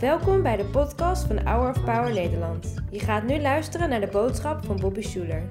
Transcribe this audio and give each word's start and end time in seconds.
Welkom 0.00 0.42
bij 0.42 0.56
de 0.56 0.64
podcast 0.64 1.26
van 1.26 1.46
Hour 1.46 1.70
of 1.70 1.84
Power 1.84 2.12
Nederland. 2.12 2.74
Je 2.90 2.98
gaat 2.98 3.22
nu 3.22 3.40
luisteren 3.40 3.88
naar 3.88 4.00
de 4.00 4.06
boodschap 4.06 4.64
van 4.64 4.76
Bobby 4.76 5.02
Schuler. 5.02 5.42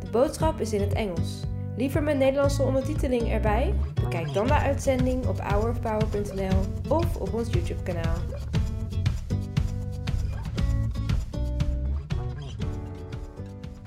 De 0.00 0.10
boodschap 0.10 0.60
is 0.60 0.72
in 0.72 0.80
het 0.80 0.92
Engels. 0.92 1.42
Liever 1.76 2.02
met 2.02 2.16
Nederlandse 2.16 2.62
ondertiteling 2.62 3.30
erbij? 3.30 3.74
Bekijk 4.02 4.32
dan 4.32 4.46
de 4.46 4.52
uitzending 4.52 5.26
op 5.26 5.40
hourofpower.nl 5.40 6.60
of 6.88 7.16
op 7.16 7.34
ons 7.34 7.48
YouTube 7.52 7.82
kanaal. 7.82 8.16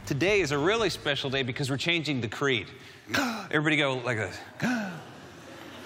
Today 0.04 0.40
is 0.40 0.52
a 0.52 0.58
really 0.58 0.90
special 0.90 1.30
day 1.30 1.46
because 1.46 1.70
we're 1.70 1.92
changing 1.92 2.22
the 2.22 2.28
creed. 2.28 2.68
Everybody 3.50 3.78
go 3.78 4.02
like 4.06 4.28
this. 4.28 4.40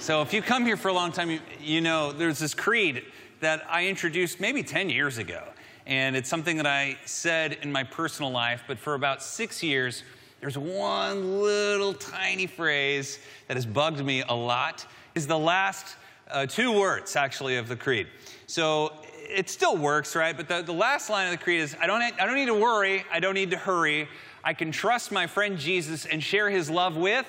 So 0.05 0.21
if 0.21 0.33
you 0.33 0.43
come 0.43 0.67
here 0.67 0.77
for 0.77 0.89
a 0.89 0.93
long 0.93 1.11
time, 1.11 1.31
you, 1.31 1.39
you 1.59 1.81
know 1.81 2.11
there's 2.11 2.37
this 2.37 2.53
creed 2.53 3.05
that 3.39 3.65
I 3.67 3.87
introduced 3.87 4.39
maybe 4.39 4.61
10 4.61 4.91
years 4.91 5.17
ago. 5.17 5.43
And 5.87 6.15
it's 6.15 6.29
something 6.29 6.57
that 6.57 6.67
I 6.67 6.97
said 7.05 7.57
in 7.63 7.71
my 7.71 7.83
personal 7.83 8.29
life, 8.29 8.65
but 8.67 8.77
for 8.77 8.93
about 8.93 9.23
six 9.23 9.63
years, 9.63 10.03
there's 10.41 10.59
one 10.59 11.41
little 11.41 11.91
tiny 11.91 12.45
phrase 12.45 13.17
that 13.47 13.57
has 13.57 13.65
bugged 13.65 14.05
me 14.05 14.21
a 14.29 14.31
lot. 14.35 14.85
Is 15.15 15.25
the 15.25 15.39
last 15.39 15.95
uh, 16.29 16.45
two 16.45 16.71
words 16.71 17.15
actually 17.15 17.57
of 17.57 17.67
the 17.67 17.75
creed. 17.75 18.05
So 18.45 18.93
it 19.27 19.49
still 19.49 19.75
works, 19.75 20.15
right? 20.15 20.37
But 20.37 20.47
the, 20.47 20.61
the 20.61 20.71
last 20.71 21.09
line 21.09 21.25
of 21.25 21.31
the 21.31 21.43
creed 21.43 21.61
is 21.61 21.75
I 21.81 21.87
don't, 21.87 22.03
I 22.03 22.27
don't 22.27 22.35
need 22.35 22.45
to 22.45 22.53
worry, 22.53 23.03
I 23.11 23.19
don't 23.19 23.33
need 23.33 23.49
to 23.49 23.57
hurry. 23.57 24.07
I 24.43 24.53
can 24.53 24.71
trust 24.71 25.11
my 25.11 25.25
friend 25.25 25.57
Jesus 25.57 26.05
and 26.05 26.21
share 26.21 26.51
his 26.51 26.69
love 26.69 26.95
with 26.95 27.25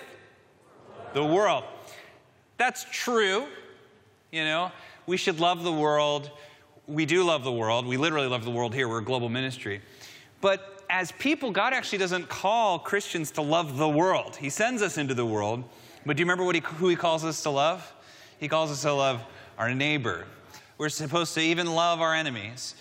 the 1.14 1.24
world. 1.24 1.64
That's 2.58 2.86
true, 2.90 3.46
you 4.32 4.44
know. 4.44 4.72
We 5.06 5.16
should 5.16 5.40
love 5.40 5.62
the 5.62 5.72
world. 5.72 6.30
We 6.86 7.06
do 7.06 7.22
love 7.24 7.44
the 7.44 7.52
world. 7.52 7.86
We 7.86 7.96
literally 7.96 8.28
love 8.28 8.44
the 8.44 8.50
world 8.50 8.74
here. 8.74 8.88
We're 8.88 8.98
a 8.98 9.04
global 9.04 9.28
ministry. 9.28 9.80
But 10.40 10.84
as 10.88 11.12
people, 11.12 11.50
God 11.50 11.72
actually 11.72 11.98
doesn't 11.98 12.28
call 12.28 12.78
Christians 12.78 13.30
to 13.32 13.42
love 13.42 13.76
the 13.76 13.88
world. 13.88 14.36
He 14.36 14.50
sends 14.50 14.82
us 14.82 14.98
into 14.98 15.14
the 15.14 15.26
world. 15.26 15.64
But 16.04 16.16
do 16.16 16.20
you 16.20 16.24
remember 16.24 16.44
what 16.44 16.54
he, 16.54 16.60
who 16.60 16.88
He 16.88 16.96
calls 16.96 17.24
us 17.24 17.42
to 17.42 17.50
love? 17.50 17.92
He 18.38 18.48
calls 18.48 18.70
us 18.70 18.82
to 18.82 18.92
love 18.92 19.22
our 19.58 19.74
neighbor. 19.74 20.26
We're 20.78 20.88
supposed 20.88 21.34
to 21.34 21.40
even 21.40 21.74
love 21.74 22.00
our 22.00 22.14
enemies. 22.14 22.74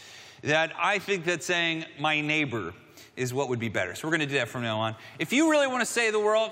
That 0.43 0.73
I 0.77 0.99
think 0.99 1.25
that 1.25 1.43
saying 1.43 1.85
my 1.99 2.21
neighbor 2.21 2.73
is 3.15 3.33
what 3.33 3.49
would 3.49 3.59
be 3.59 3.69
better. 3.69 3.95
So 3.95 4.07
we're 4.07 4.11
going 4.11 4.27
to 4.27 4.33
do 4.33 4.37
that 4.39 4.49
from 4.49 4.61
now 4.61 4.79
on. 4.79 4.95
If 5.17 5.33
you 5.33 5.49
really 5.49 5.67
want 5.67 5.79
to 5.79 5.85
say 5.85 6.11
the 6.11 6.19
world, 6.19 6.51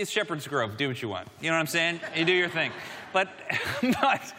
it's 0.00 0.10
Shepherd's 0.10 0.48
Grove. 0.48 0.76
Do 0.76 0.88
what 0.88 1.02
you 1.02 1.08
want. 1.08 1.28
You 1.40 1.50
know 1.50 1.56
what 1.56 1.60
I'm 1.60 1.66
saying? 1.66 2.00
You 2.16 2.24
do 2.24 2.32
your 2.32 2.48
thing. 2.48 2.72
But, 3.12 3.28
but 4.00 4.34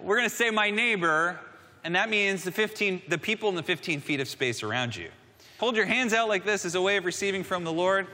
we're 0.00 0.16
going 0.16 0.28
to 0.28 0.34
say 0.34 0.50
my 0.50 0.70
neighbor, 0.70 1.38
and 1.84 1.94
that 1.94 2.08
means 2.08 2.44
the 2.44 2.52
15, 2.52 3.02
the 3.08 3.18
people 3.18 3.48
in 3.48 3.54
the 3.54 3.62
15 3.62 4.00
feet 4.00 4.20
of 4.20 4.28
space 4.28 4.62
around 4.62 4.96
you. 4.96 5.10
Hold 5.60 5.76
your 5.76 5.86
hands 5.86 6.12
out 6.12 6.28
like 6.28 6.44
this 6.44 6.64
as 6.64 6.74
a 6.74 6.80
way 6.80 6.96
of 6.96 7.04
receiving 7.04 7.44
from 7.44 7.64
the 7.64 7.72
Lord. 7.72 8.06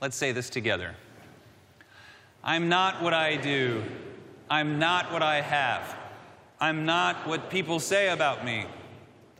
Let's 0.00 0.16
say 0.16 0.32
this 0.32 0.50
together. 0.50 0.94
I'm 2.42 2.68
not 2.68 3.02
what 3.02 3.14
I 3.14 3.36
do. 3.36 3.82
I'm 4.50 4.78
not 4.78 5.10
what 5.10 5.22
I 5.22 5.40
have. 5.40 5.96
I'm 6.60 6.84
not 6.84 7.26
what 7.26 7.48
people 7.48 7.80
say 7.80 8.10
about 8.10 8.44
me. 8.44 8.66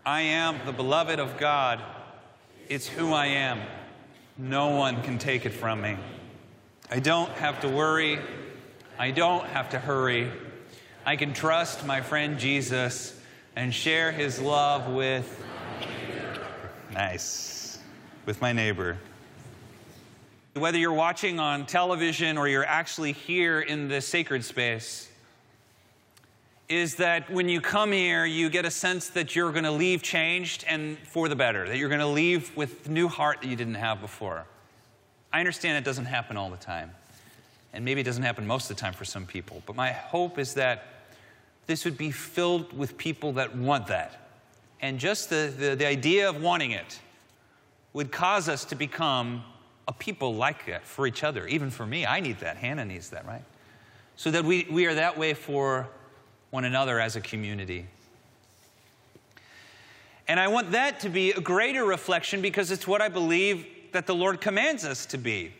I 0.07 0.23
am 0.23 0.59
the 0.65 0.73
beloved 0.73 1.19
of 1.19 1.37
God. 1.39 1.81
It's 2.69 2.87
who 2.87 3.13
I 3.13 3.27
am. 3.27 3.61
No 4.37 4.71
one 4.71 5.03
can 5.03 5.19
take 5.19 5.47
it 5.47 5.53
from 5.53 5.81
me. 5.81 5.97
I 6.91 6.99
don't 6.99 7.31
have 7.33 7.61
to 7.61 7.69
worry. 7.69 8.19
I 8.99 9.11
don't 9.11 9.47
have 9.47 9.71
to 9.71 9.79
hurry. 9.79 10.31
I 11.07 11.17
can 11.17 11.33
trust 11.33 11.87
my 11.87 12.01
friend 12.01 12.39
Jesus 12.39 13.19
and 13.57 13.73
share 13.73 14.11
his 14.11 14.41
love 14.41 14.93
with 14.93 15.45
nice 16.93 17.79
with 18.27 18.41
my 18.41 18.53
neighbor. 18.53 18.99
Whether 20.55 20.79
you're 20.79 20.93
watching 20.93 21.39
on 21.39 21.67
television 21.67 22.39
or 22.39 22.49
you're 22.49 22.67
actually 22.67 23.13
here 23.13 23.61
in 23.61 23.89
the 23.89 24.01
sacred 24.01 24.45
space, 24.45 25.09
is 26.69 26.95
that 26.97 27.31
when 27.31 27.49
you 27.49 27.61
come 27.61 27.93
here, 27.93 28.25
you 28.25 28.49
get 28.49 28.65
a 28.65 28.71
sense 28.71 29.09
that 29.11 29.37
you're 29.37 29.53
going 29.53 29.65
to 29.65 29.71
leave 29.71 30.03
changed 30.03 30.65
and 30.67 30.97
for 30.99 31.29
the 31.29 31.37
better, 31.37 31.69
that 31.69 31.77
you're 31.77 31.89
going 31.89 32.01
to 32.01 32.07
leave 32.07 32.57
with 32.57 32.89
new 32.89 33.09
heart 33.09 33.43
that 33.43 33.49
you 33.49 33.57
didn't 33.57 33.75
have 33.75 34.01
before. 34.01 34.47
I 35.33 35.41
understand 35.41 35.77
it 35.77 35.85
doesn't 35.85 36.07
happen 36.07 36.37
all 36.37 36.49
the 36.49 36.57
time, 36.57 36.93
and 37.73 37.85
maybe 37.85 38.01
it 38.01 38.05
doesn't 38.05 38.23
happen 38.23 38.47
most 38.47 38.71
of 38.71 38.77
the 38.77 38.81
time 38.81 38.95
for 38.95 39.05
some 39.05 39.27
people, 39.27 39.63
but 39.67 39.77
my 39.77 39.93
hope 39.93 40.39
is 40.39 40.55
that 40.55 40.87
this 41.67 41.85
would 41.85 41.99
be 41.99 42.11
filled 42.11 42.77
with 42.77 42.97
people 42.97 43.33
that 43.35 43.55
want 43.57 43.89
that. 43.89 44.29
And 44.81 44.99
just 44.99 45.31
the, 45.31 45.53
the, 45.57 45.75
the 45.75 45.87
idea 45.87 46.29
of 46.29 46.43
wanting 46.43 46.73
it 46.73 47.01
would 47.95 48.13
cause 48.13 48.49
us 48.49 48.65
to 48.67 48.75
become 48.75 49.43
a 49.89 49.93
people 49.93 50.35
like 50.35 50.67
that 50.67 50.85
for 50.85 51.07
each 51.07 51.25
other. 51.25 51.47
Even 51.47 51.71
for 51.71 51.87
me, 51.87 52.05
I 52.07 52.21
need 52.21 52.41
that. 52.41 52.57
Hannah 52.57 52.85
needs 52.85 53.11
that, 53.11 53.27
right? 53.27 53.45
So 54.17 54.31
that 54.31 54.45
we, 54.45 54.67
we 54.71 54.87
are 54.87 54.95
that 54.95 55.19
way 55.19 55.35
for 55.35 55.89
one 56.55 56.65
another 56.65 57.01
as 57.01 57.17
a 57.17 57.21
community. 57.21 57.85
And 60.29 60.39
I 60.39 60.47
want 60.47 60.71
that 60.71 61.01
to 61.01 61.09
be 61.09 61.33
a 61.33 61.41
greater 61.41 61.85
reflection 61.85 62.41
because 62.41 62.71
it's 62.71 62.87
what 62.87 63.03
I 63.03 63.09
believe 63.09 63.67
that 63.91 64.07
the 64.07 64.15
Lord 64.15 64.41
commands 64.41 64.85
us 64.85 65.05
to 65.07 65.19
be 65.19 65.53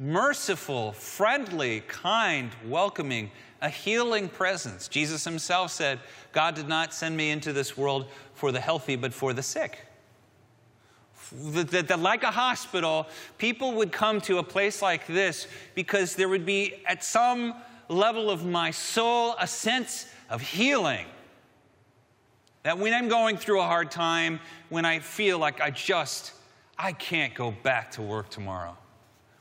merciful, 0.00 0.90
friendly, 0.90 1.80
kind, 1.86 2.50
welcoming, 2.66 3.30
a 3.62 3.68
healing 3.68 4.28
presence. 4.28 4.88
Jesus 4.88 5.22
himself 5.22 5.70
said, 5.70 6.00
God 6.32 6.56
did 6.56 6.66
not 6.66 6.92
send 6.92 7.16
me 7.16 7.30
into 7.30 7.52
this 7.52 7.76
world 7.76 8.06
for 8.34 8.50
the 8.50 8.60
healthy, 8.60 8.96
but 8.96 9.14
for 9.14 9.32
the 9.32 9.44
sick. 9.44 9.78
That, 11.32 12.00
like 12.00 12.24
a 12.24 12.32
hospital, 12.32 13.06
people 13.38 13.74
would 13.74 13.92
come 13.92 14.20
to 14.22 14.38
a 14.38 14.42
place 14.42 14.82
like 14.82 15.06
this 15.06 15.46
because 15.76 16.16
there 16.16 16.28
would 16.28 16.44
be, 16.44 16.82
at 16.84 17.04
some 17.04 17.54
level 17.88 18.28
of 18.28 18.44
my 18.44 18.72
soul, 18.72 19.36
a 19.38 19.46
sense 19.46 20.06
of 20.28 20.40
healing. 20.40 21.06
That 22.62 22.78
when 22.78 22.92
I'm 22.92 23.08
going 23.08 23.36
through 23.36 23.60
a 23.60 23.66
hard 23.66 23.90
time, 23.90 24.40
when 24.70 24.84
I 24.84 24.98
feel 24.98 25.38
like 25.38 25.60
I 25.60 25.70
just, 25.70 26.32
I 26.76 26.92
can't 26.92 27.34
go 27.34 27.50
back 27.50 27.92
to 27.92 28.02
work 28.02 28.28
tomorrow, 28.28 28.76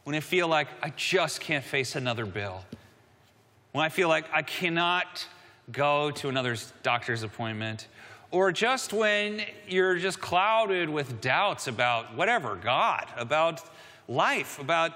when 0.03 0.15
I 0.15 0.19
feel 0.19 0.47
like 0.47 0.67
I 0.83 0.91
just 0.95 1.41
can't 1.41 1.63
face 1.63 1.95
another 1.95 2.25
bill, 2.25 2.63
when 3.71 3.83
I 3.83 3.89
feel 3.89 4.09
like 4.09 4.25
I 4.31 4.43
cannot 4.43 5.27
go 5.71 6.11
to 6.11 6.29
another 6.29 6.55
doctor's 6.83 7.23
appointment, 7.23 7.87
or 8.29 8.51
just 8.51 8.93
when 8.93 9.41
you're 9.67 9.97
just 9.97 10.21
clouded 10.21 10.89
with 10.89 11.21
doubts 11.21 11.67
about 11.67 12.15
whatever, 12.15 12.55
God, 12.55 13.07
about 13.17 13.61
life, 14.07 14.59
about 14.59 14.91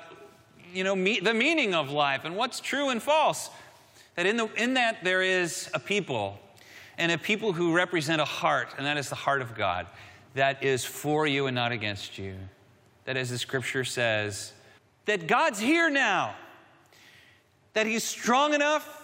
you 0.73 0.83
know 0.83 0.95
me, 0.95 1.19
the 1.19 1.33
meaning 1.33 1.73
of 1.73 1.89
life 1.89 2.25
and 2.25 2.35
what's 2.35 2.59
true 2.59 2.89
and 2.89 3.01
false. 3.01 3.49
That 4.15 4.25
in, 4.25 4.37
the, 4.37 4.49
in 4.55 4.73
that 4.73 5.03
there 5.03 5.21
is 5.21 5.69
a 5.73 5.79
people, 5.79 6.39
and 6.97 7.11
a 7.11 7.17
people 7.17 7.53
who 7.53 7.73
represent 7.73 8.21
a 8.21 8.25
heart, 8.25 8.69
and 8.77 8.85
that 8.85 8.97
is 8.97 9.09
the 9.09 9.15
heart 9.15 9.41
of 9.41 9.55
God, 9.55 9.87
that 10.35 10.63
is 10.63 10.83
for 10.85 11.25
you 11.25 11.47
and 11.47 11.55
not 11.55 11.71
against 11.71 12.17
you. 12.17 12.35
That, 13.05 13.17
as 13.17 13.29
the 13.29 13.37
scripture 13.37 13.83
says, 13.83 14.53
that 15.05 15.27
God's 15.27 15.59
here 15.59 15.89
now, 15.89 16.35
that 17.73 17.87
He's 17.87 18.03
strong 18.03 18.53
enough 18.53 18.99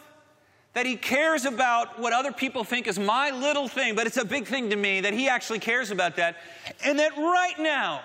that 0.75 0.85
he 0.85 0.97
cares 0.97 1.45
about 1.45 1.99
what 1.99 2.11
other 2.11 2.33
people 2.33 2.65
think 2.65 2.85
is 2.85 2.99
my 2.99 3.31
little 3.31 3.67
thing, 3.67 3.95
but 3.95 4.05
it's 4.05 4.17
a 4.17 4.25
big 4.25 4.45
thing 4.45 4.69
to 4.69 4.75
me, 4.75 4.99
that 5.01 5.13
he 5.13 5.29
actually 5.29 5.57
cares 5.57 5.89
about 5.89 6.17
that. 6.17 6.35
And 6.83 6.99
that 6.99 7.15
right 7.15 7.57
now, 7.57 8.01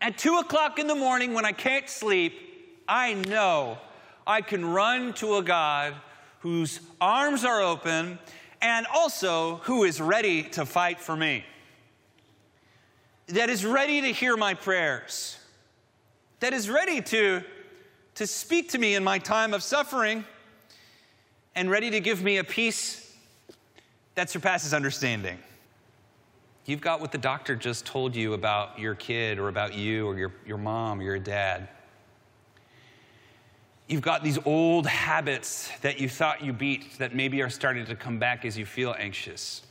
at 0.00 0.16
two 0.16 0.36
o'clock 0.36 0.78
in 0.78 0.86
the 0.86 0.94
morning 0.94 1.34
when 1.34 1.44
I 1.44 1.50
can't 1.50 1.88
sleep, 1.88 2.34
I 2.86 3.14
know 3.14 3.78
I 4.26 4.40
can 4.40 4.64
run 4.64 5.12
to 5.14 5.36
a 5.36 5.42
God 5.42 5.94
whose 6.40 6.80
arms 7.00 7.44
are 7.44 7.62
open 7.62 8.18
and 8.60 8.86
also 8.92 9.56
who 9.64 9.84
is 9.84 10.00
ready 10.00 10.42
to 10.42 10.66
fight 10.66 10.98
for 11.00 11.16
me, 11.16 11.44
that 13.28 13.50
is 13.50 13.64
ready 13.64 14.00
to 14.00 14.08
hear 14.08 14.36
my 14.36 14.54
prayers, 14.54 15.38
that 16.40 16.52
is 16.52 16.68
ready 16.68 17.00
to, 17.02 17.42
to 18.16 18.26
speak 18.26 18.70
to 18.70 18.78
me 18.78 18.94
in 18.94 19.04
my 19.04 19.18
time 19.18 19.54
of 19.54 19.62
suffering 19.62 20.24
and 21.54 21.70
ready 21.70 21.90
to 21.90 22.00
give 22.00 22.22
me 22.22 22.38
a 22.38 22.44
peace 22.44 23.14
that 24.14 24.30
surpasses 24.30 24.74
understanding. 24.74 25.38
You've 26.64 26.80
got 26.80 27.00
what 27.00 27.12
the 27.12 27.18
doctor 27.18 27.54
just 27.54 27.86
told 27.86 28.16
you 28.16 28.32
about 28.32 28.78
your 28.78 28.94
kid 28.94 29.38
or 29.38 29.48
about 29.48 29.74
you 29.74 30.06
or 30.08 30.18
your, 30.18 30.32
your 30.44 30.58
mom 30.58 31.00
or 31.00 31.04
your 31.04 31.18
dad. 31.18 31.68
You've 33.88 34.02
got 34.02 34.24
these 34.24 34.38
old 34.44 34.86
habits 34.86 35.70
that 35.80 36.00
you 36.00 36.08
thought 36.08 36.44
you 36.44 36.52
beat 36.52 36.98
that 36.98 37.14
maybe 37.14 37.40
are 37.42 37.50
starting 37.50 37.86
to 37.86 37.94
come 37.94 38.18
back 38.18 38.44
as 38.44 38.58
you 38.58 38.66
feel 38.66 38.94
anxious. 38.98 39.62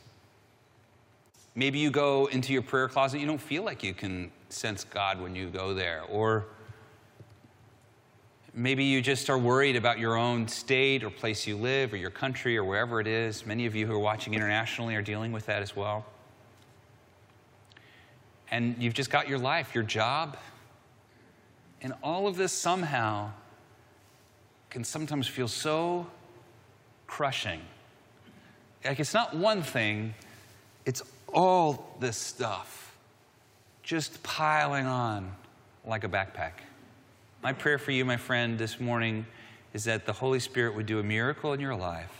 Maybe 1.54 1.78
you 1.78 1.90
go 1.90 2.26
into 2.26 2.52
your 2.52 2.62
prayer 2.62 2.88
closet, 2.88 3.20
you 3.20 3.26
don't 3.26 3.40
feel 3.40 3.62
like 3.62 3.82
you 3.82 3.94
can 3.94 4.30
sense 4.48 4.84
God 4.84 5.20
when 5.20 5.34
you 5.34 5.48
go 5.48 5.74
there. 5.74 6.02
Or 6.02 6.46
Maybe 8.58 8.84
you 8.84 9.02
just 9.02 9.28
are 9.28 9.36
worried 9.36 9.76
about 9.76 9.98
your 9.98 10.16
own 10.16 10.48
state 10.48 11.04
or 11.04 11.10
place 11.10 11.46
you 11.46 11.58
live 11.58 11.92
or 11.92 11.98
your 11.98 12.08
country 12.08 12.56
or 12.56 12.64
wherever 12.64 13.00
it 13.00 13.06
is. 13.06 13.44
Many 13.44 13.66
of 13.66 13.74
you 13.74 13.86
who 13.86 13.92
are 13.92 13.98
watching 13.98 14.32
internationally 14.32 14.94
are 14.94 15.02
dealing 15.02 15.30
with 15.30 15.44
that 15.44 15.60
as 15.60 15.76
well. 15.76 16.06
And 18.50 18.76
you've 18.78 18.94
just 18.94 19.10
got 19.10 19.28
your 19.28 19.38
life, 19.38 19.74
your 19.74 19.84
job. 19.84 20.38
And 21.82 21.92
all 22.02 22.26
of 22.26 22.36
this 22.36 22.50
somehow 22.50 23.30
can 24.76 24.84
sometimes 24.84 25.26
feel 25.26 25.48
so 25.48 26.06
crushing. 27.06 27.62
Like 28.84 29.00
it's 29.00 29.14
not 29.14 29.34
one 29.34 29.62
thing, 29.62 30.14
it's 30.84 31.00
all 31.32 31.96
this 31.98 32.18
stuff 32.18 32.94
just 33.82 34.22
piling 34.22 34.84
on 34.84 35.34
like 35.86 36.04
a 36.04 36.08
backpack. 36.10 36.60
My 37.42 37.54
prayer 37.54 37.78
for 37.78 37.90
you, 37.90 38.04
my 38.04 38.18
friend, 38.18 38.58
this 38.58 38.78
morning 38.78 39.24
is 39.72 39.84
that 39.84 40.04
the 40.04 40.12
Holy 40.12 40.40
Spirit 40.40 40.76
would 40.76 40.84
do 40.84 40.98
a 40.98 41.02
miracle 41.02 41.54
in 41.54 41.60
your 41.60 41.74
life, 41.74 42.12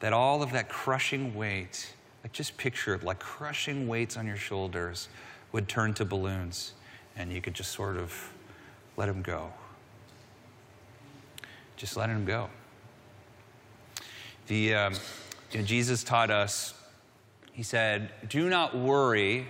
that 0.00 0.12
all 0.12 0.42
of 0.42 0.50
that 0.50 0.68
crushing 0.68 1.32
weight, 1.32 1.94
like 2.24 2.32
just 2.32 2.56
picture 2.56 2.92
it, 2.96 3.04
like 3.04 3.20
crushing 3.20 3.86
weights 3.86 4.16
on 4.16 4.26
your 4.26 4.36
shoulders, 4.36 5.08
would 5.52 5.68
turn 5.68 5.94
to 5.94 6.04
balloons, 6.04 6.72
and 7.16 7.32
you 7.32 7.40
could 7.40 7.54
just 7.54 7.70
sort 7.70 7.96
of 7.96 8.32
let 8.96 9.06
them 9.06 9.22
go. 9.22 9.52
Just 11.82 11.96
letting 11.96 12.14
them 12.14 12.24
go. 12.24 12.48
The, 14.46 14.72
um, 14.72 14.94
you 15.50 15.58
know, 15.58 15.64
Jesus 15.64 16.04
taught 16.04 16.30
us, 16.30 16.74
he 17.52 17.64
said, 17.64 18.12
Do 18.28 18.48
not 18.48 18.76
worry 18.76 19.48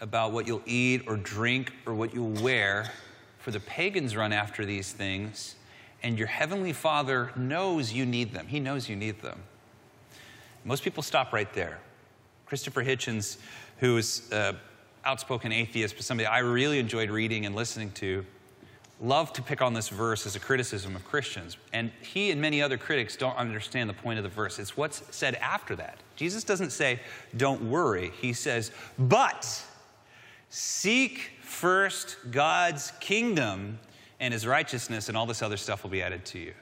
about 0.00 0.32
what 0.32 0.48
you'll 0.48 0.64
eat 0.66 1.04
or 1.06 1.16
drink 1.16 1.72
or 1.86 1.94
what 1.94 2.12
you'll 2.12 2.42
wear 2.42 2.90
for 3.38 3.52
the 3.52 3.60
pagans 3.60 4.16
run 4.16 4.32
after 4.32 4.64
these 4.64 4.90
things, 4.90 5.54
and 6.02 6.18
your 6.18 6.26
heavenly 6.26 6.72
Father 6.72 7.30
knows 7.36 7.92
you 7.92 8.04
need 8.04 8.32
them. 8.32 8.48
He 8.48 8.58
knows 8.58 8.88
you 8.88 8.96
need 8.96 9.22
them. 9.22 9.40
Most 10.64 10.82
people 10.82 11.04
stop 11.04 11.32
right 11.32 11.54
there. 11.54 11.78
Christopher 12.46 12.82
Hitchens, 12.82 13.36
who 13.78 13.96
is 13.96 14.28
an 14.32 14.56
outspoken 15.04 15.52
atheist, 15.52 15.94
but 15.94 16.04
somebody 16.04 16.26
I 16.26 16.40
really 16.40 16.80
enjoyed 16.80 17.10
reading 17.10 17.46
and 17.46 17.54
listening 17.54 17.92
to, 17.92 18.26
loved 19.00 19.34
to 19.34 19.42
pick 19.42 19.60
on 19.60 19.74
this 19.74 19.88
verse 19.88 20.26
as 20.26 20.36
a 20.36 20.40
criticism 20.40 20.96
of 20.96 21.04
Christians. 21.04 21.56
And 21.72 21.90
he 22.00 22.30
and 22.30 22.40
many 22.40 22.62
other 22.62 22.78
critics 22.78 23.16
don't 23.16 23.36
understand 23.36 23.90
the 23.90 23.94
point 23.94 24.18
of 24.18 24.22
the 24.22 24.30
verse. 24.30 24.58
It's 24.58 24.76
what's 24.76 25.02
said 25.10 25.34
after 25.36 25.76
that. 25.76 25.98
Jesus 26.16 26.44
doesn't 26.44 26.70
say, 26.70 27.00
don't 27.36 27.62
worry. 27.70 28.12
He 28.20 28.32
says, 28.32 28.70
but 28.98 29.62
seek 30.48 31.32
first 31.42 32.16
God's 32.30 32.92
kingdom 33.00 33.78
and 34.18 34.32
his 34.32 34.46
righteousness, 34.46 35.08
and 35.08 35.16
all 35.16 35.26
this 35.26 35.42
other 35.42 35.58
stuff 35.58 35.82
will 35.82 35.90
be 35.90 36.00
added 36.00 36.24
to 36.24 36.38
you. 36.38 36.54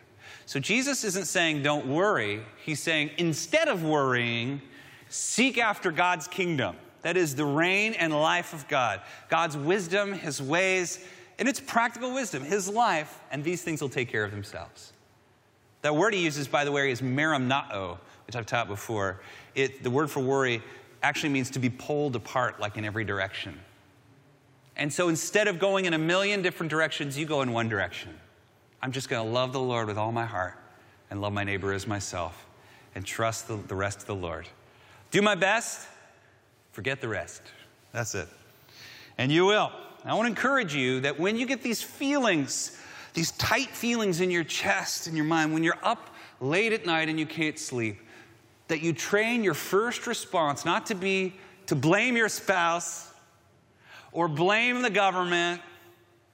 So 0.44 0.58
Jesus 0.58 1.04
isn't 1.04 1.26
saying, 1.26 1.62
don't 1.62 1.86
worry. 1.86 2.42
He's 2.64 2.80
saying, 2.80 3.10
instead 3.16 3.68
of 3.68 3.84
worrying, 3.84 4.60
seek 5.08 5.56
after 5.56 5.92
God's 5.92 6.26
kingdom. 6.26 6.76
That 7.02 7.16
is 7.16 7.36
the 7.36 7.44
reign 7.44 7.92
and 7.92 8.12
life 8.12 8.54
of 8.54 8.66
God, 8.66 9.02
God's 9.28 9.56
wisdom, 9.56 10.12
his 10.12 10.42
ways, 10.42 10.98
and 11.38 11.48
it's 11.48 11.60
practical 11.60 12.12
wisdom, 12.14 12.44
his 12.44 12.68
life, 12.68 13.20
and 13.30 13.42
these 13.42 13.62
things 13.62 13.80
will 13.80 13.88
take 13.88 14.10
care 14.10 14.24
of 14.24 14.30
themselves. 14.30 14.92
That 15.82 15.96
word 15.96 16.14
he 16.14 16.22
uses, 16.22 16.48
by 16.48 16.64
the 16.64 16.72
way, 16.72 16.90
is 16.90 17.02
merimnao, 17.02 17.98
which 18.26 18.36
I've 18.36 18.46
taught 18.46 18.68
before. 18.68 19.20
It, 19.54 19.82
the 19.82 19.90
word 19.90 20.10
for 20.10 20.20
worry 20.20 20.62
actually 21.02 21.28
means 21.28 21.50
to 21.50 21.58
be 21.58 21.68
pulled 21.68 22.16
apart, 22.16 22.58
like 22.60 22.76
in 22.76 22.84
every 22.84 23.04
direction. 23.04 23.60
And 24.76 24.92
so 24.92 25.08
instead 25.08 25.46
of 25.46 25.58
going 25.58 25.84
in 25.84 25.94
a 25.94 25.98
million 25.98 26.42
different 26.42 26.70
directions, 26.70 27.18
you 27.18 27.26
go 27.26 27.42
in 27.42 27.52
one 27.52 27.68
direction. 27.68 28.18
I'm 28.82 28.92
just 28.92 29.08
going 29.08 29.24
to 29.24 29.30
love 29.30 29.52
the 29.52 29.60
Lord 29.60 29.86
with 29.86 29.98
all 29.98 30.12
my 30.12 30.24
heart 30.24 30.54
and 31.10 31.20
love 31.20 31.32
my 31.32 31.44
neighbor 31.44 31.72
as 31.72 31.86
myself 31.86 32.46
and 32.94 33.04
trust 33.04 33.48
the, 33.48 33.56
the 33.56 33.74
rest 33.74 34.00
of 34.00 34.06
the 34.06 34.14
Lord. 34.14 34.48
Do 35.10 35.22
my 35.22 35.34
best, 35.34 35.86
forget 36.72 37.00
the 37.00 37.08
rest. 37.08 37.42
That's 37.92 38.14
it. 38.14 38.28
And 39.18 39.30
you 39.30 39.44
will. 39.44 39.70
I 40.04 40.14
want 40.14 40.26
to 40.26 40.30
encourage 40.30 40.74
you 40.74 41.00
that 41.00 41.18
when 41.18 41.36
you 41.36 41.46
get 41.46 41.62
these 41.62 41.82
feelings, 41.82 42.78
these 43.14 43.30
tight 43.32 43.70
feelings 43.70 44.20
in 44.20 44.30
your 44.30 44.44
chest 44.44 45.06
and 45.06 45.16
your 45.16 45.24
mind, 45.24 45.54
when 45.54 45.64
you're 45.64 45.78
up 45.82 46.10
late 46.40 46.72
at 46.72 46.84
night 46.84 47.08
and 47.08 47.18
you 47.18 47.26
can't 47.26 47.58
sleep, 47.58 48.00
that 48.68 48.82
you 48.82 48.92
train 48.92 49.42
your 49.42 49.54
first 49.54 50.06
response 50.06 50.64
not 50.64 50.86
to 50.86 50.94
be 50.94 51.34
to 51.66 51.74
blame 51.74 52.16
your 52.16 52.28
spouse 52.28 53.10
or 54.12 54.28
blame 54.28 54.82
the 54.82 54.90
government 54.90 55.62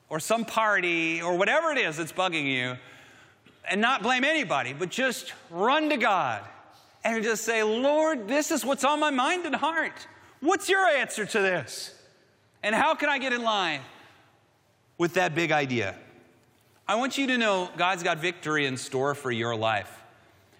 or 0.08 0.18
some 0.18 0.44
party 0.44 1.22
or 1.22 1.36
whatever 1.36 1.70
it 1.70 1.78
is 1.78 1.96
that's 1.96 2.12
bugging 2.12 2.46
you 2.46 2.76
and 3.68 3.80
not 3.80 4.02
blame 4.02 4.24
anybody, 4.24 4.72
but 4.72 4.90
just 4.90 5.32
run 5.50 5.88
to 5.90 5.96
God 5.96 6.42
and 7.04 7.22
just 7.22 7.44
say, 7.44 7.62
Lord, 7.62 8.26
this 8.26 8.50
is 8.50 8.64
what's 8.64 8.84
on 8.84 8.98
my 8.98 9.10
mind 9.10 9.46
and 9.46 9.54
heart. 9.54 10.06
What's 10.40 10.68
your 10.68 10.84
answer 10.84 11.24
to 11.24 11.40
this? 11.40 11.99
And 12.62 12.74
how 12.74 12.94
can 12.94 13.08
I 13.08 13.18
get 13.18 13.32
in 13.32 13.42
line 13.42 13.80
with 14.98 15.14
that 15.14 15.34
big 15.34 15.52
idea? 15.52 15.96
I 16.86 16.96
want 16.96 17.16
you 17.16 17.26
to 17.28 17.38
know 17.38 17.70
God's 17.76 18.02
got 18.02 18.18
victory 18.18 18.66
in 18.66 18.76
store 18.76 19.14
for 19.14 19.30
your 19.30 19.56
life. 19.56 19.96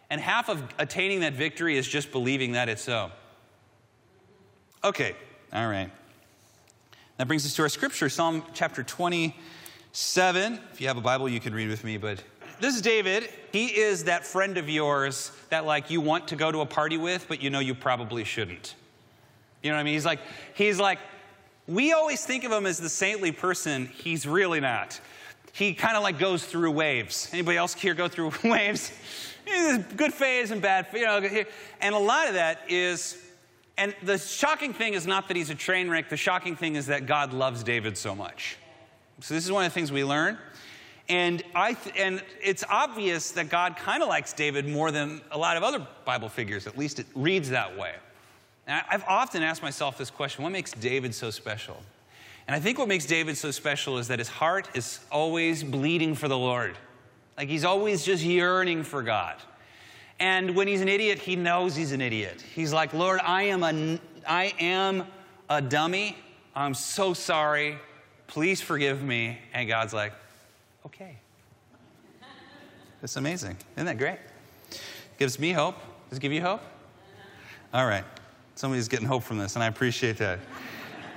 And 0.08 0.20
half 0.20 0.49
of 0.49 0.62
attaining 0.79 1.20
that 1.20 1.35
victory 1.35 1.76
is 1.76 1.87
just 1.87 2.11
believing 2.11 2.52
that 2.52 2.69
it's 2.69 2.82
so. 2.82 3.11
Okay, 4.82 5.14
all 5.52 5.69
right. 5.69 5.91
That 7.19 7.26
brings 7.26 7.44
us 7.44 7.55
to 7.55 7.62
our 7.62 7.69
scripture, 7.69 8.08
Psalm 8.08 8.43
chapter 8.55 8.82
27. 8.82 10.61
If 10.73 10.81
you 10.81 10.88
have 10.88 10.97
a 10.97 11.02
Bible, 11.02 11.29
you 11.29 11.38
can 11.38 11.55
read 11.55 11.69
with 11.69 11.85
me, 11.85 11.99
but 11.99 12.23
this 12.61 12.75
is 12.75 12.81
David. 12.81 13.29
He 13.52 13.67
is 13.67 14.05
that 14.05 14.25
friend 14.25 14.56
of 14.56 14.69
yours 14.69 15.32
that 15.50 15.67
like 15.67 15.91
you 15.91 16.00
want 16.00 16.29
to 16.29 16.37
go 16.37 16.50
to 16.50 16.61
a 16.61 16.67
party 16.67 16.97
with, 16.97 17.26
but 17.29 17.43
you 17.43 17.50
know 17.50 17.58
you 17.61 17.75
probably 17.75 18.25
shouldn't. 18.25 18.75
You 19.62 19.70
know 19.70 19.76
what 19.76 19.81
I 19.81 19.85
mean? 19.85 19.94
He's 19.94 20.06
like, 20.06 20.20
he's 20.55 20.79
like, 20.79 20.99
we 21.70 21.93
always 21.93 22.25
think 22.25 22.44
of 22.44 22.50
him 22.50 22.67
as 22.67 22.78
the 22.78 22.88
saintly 22.88 23.31
person. 23.31 23.87
He's 23.87 24.26
really 24.26 24.61
not. 24.61 25.00
He 25.52 25.72
kind 25.72 25.96
of 25.96 26.02
like 26.02 26.19
goes 26.19 26.44
through 26.44 26.72
waves. 26.72 27.31
Anybody 27.32 27.56
else 27.56 27.75
here 27.75 27.94
go 27.94 28.08
through 28.08 28.32
waves? 28.44 28.93
Good 29.96 30.12
phase 30.12 30.50
and 30.50 30.61
bad, 30.61 30.88
you 30.93 31.02
know. 31.02 31.44
And 31.81 31.94
a 31.94 31.99
lot 31.99 32.28
of 32.28 32.34
that 32.34 32.61
is 32.69 33.25
and 33.78 33.94
the 34.02 34.19
shocking 34.19 34.75
thing 34.75 34.93
is 34.93 35.06
not 35.06 35.28
that 35.28 35.38
he's 35.38 35.49
a 35.49 35.55
train 35.55 35.88
wreck, 35.88 36.11
the 36.11 36.17
shocking 36.17 36.55
thing 36.55 36.76
is 36.76 36.87
that 36.87 37.06
God 37.06 37.32
loves 37.32 37.62
David 37.62 37.96
so 37.96 38.14
much. 38.14 38.58
So, 39.20 39.32
this 39.32 39.44
is 39.44 39.50
one 39.50 39.64
of 39.64 39.70
the 39.70 39.75
things 39.75 39.90
we 39.90 40.05
learn. 40.05 40.37
And, 41.08 41.43
I 41.55 41.73
th- 41.73 41.96
and 41.99 42.23
it's 42.43 42.62
obvious 42.69 43.31
that 43.32 43.49
God 43.49 43.76
kind 43.76 44.02
of 44.02 44.08
likes 44.11 44.34
David 44.34 44.69
more 44.69 44.90
than 44.90 45.23
a 45.31 45.38
lot 45.38 45.56
of 45.56 45.62
other 45.62 45.87
Bible 46.04 46.28
figures, 46.28 46.66
at 46.66 46.76
least 46.76 46.99
it 47.00 47.06
reads 47.14 47.49
that 47.50 47.76
way. 47.76 47.95
And 48.71 48.81
I've 48.89 49.03
often 49.09 49.43
asked 49.43 49.65
myself 49.65 49.99
this 49.99 50.11
question 50.11 50.45
what 50.45 50.53
makes 50.53 50.71
David 50.71 51.12
so 51.12 51.31
special? 51.31 51.77
And 52.47 52.55
I 52.55 52.61
think 52.61 52.79
what 52.79 52.87
makes 52.87 53.05
David 53.05 53.37
so 53.37 53.50
special 53.50 53.99
is 53.99 54.07
that 54.09 54.21
his 54.21 54.29
heart 54.29 54.69
is 54.75 55.00
always 55.11 55.65
bleeding 55.65 56.15
for 56.15 56.29
the 56.29 56.39
Lord. 56.39 56.79
Like 57.37 57.49
he's 57.49 57.65
always 57.65 58.05
just 58.05 58.23
yearning 58.23 58.85
for 58.85 59.03
God. 59.03 59.35
And 60.21 60.55
when 60.55 60.69
he's 60.69 60.83
an 60.83 60.89
idiot, 60.89 61.19
he 61.19 61.35
knows 61.35 61.75
he's 61.75 61.91
an 61.91 62.00
idiot. 62.00 62.45
He's 62.55 62.73
like, 62.73 62.95
Lord, 62.95 63.19
I 63.25 63.43
am 63.45 63.65
a, 63.65 63.99
I 64.25 64.55
am 64.61 65.05
a 65.49 65.61
dummy. 65.61 66.17
I'm 66.55 66.75
so 66.75 67.12
sorry. 67.12 67.77
Please 68.29 68.61
forgive 68.61 69.03
me. 69.03 69.39
And 69.53 69.67
God's 69.67 69.93
like, 69.93 70.12
okay. 70.87 71.17
That's 73.00 73.17
amazing. 73.17 73.57
Isn't 73.75 73.87
that 73.87 73.99
great? 73.99 74.19
Gives 75.19 75.41
me 75.41 75.50
hope. 75.50 75.75
Does 76.09 76.19
it 76.19 76.21
give 76.21 76.33
you 76.33 76.43
hope? 76.43 76.62
All 77.75 77.87
right. 77.87 78.05
Somebody's 78.61 78.88
getting 78.88 79.07
hope 79.07 79.23
from 79.23 79.38
this, 79.38 79.55
and 79.55 79.64
I 79.64 79.69
appreciate 79.69 80.19
that. 80.19 80.38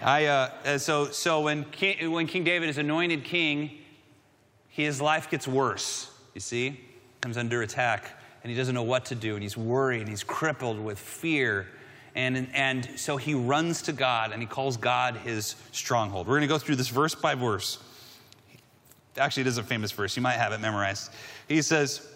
I, 0.02 0.28
uh, 0.28 0.78
so, 0.78 1.08
so 1.08 1.42
when 1.42 1.66
king, 1.66 2.10
when 2.10 2.26
king 2.26 2.46
David 2.46 2.70
is 2.70 2.78
anointed 2.78 3.26
king, 3.26 3.80
his 4.70 5.02
life 5.02 5.30
gets 5.30 5.46
worse, 5.46 6.10
you 6.34 6.40
see? 6.40 6.80
Comes 7.20 7.36
under 7.36 7.62
attack 7.62 8.18
and 8.44 8.50
he 8.50 8.58
doesn't 8.58 8.74
know 8.74 8.84
what 8.84 9.04
to 9.08 9.16
do, 9.16 9.34
and 9.34 9.44
he's 9.44 9.58
worried, 9.58 10.00
and 10.00 10.10
he's 10.10 10.24
crippled 10.24 10.80
with 10.80 10.98
fear. 10.98 11.68
And, 12.16 12.48
and 12.54 12.90
so 12.96 13.18
he 13.18 13.34
runs 13.34 13.82
to 13.82 13.92
God 13.92 14.32
and 14.32 14.42
he 14.42 14.48
calls 14.48 14.78
God 14.78 15.18
his 15.18 15.58
stronghold. 15.74 16.28
We're 16.28 16.36
going 16.36 16.48
to 16.48 16.54
go 16.54 16.60
through 16.60 16.78
this 16.78 16.88
verse 16.88 17.14
by 17.14 17.36
verse. 17.36 17.78
Actually, 19.18 19.42
it 19.42 19.48
is 19.48 19.58
a 19.58 19.64
famous 19.64 19.92
verse. 19.92 20.16
You 20.16 20.22
might 20.22 20.38
have 20.38 20.54
it 20.54 20.62
memorized. 20.62 21.12
He 21.50 21.62
says 21.62 22.10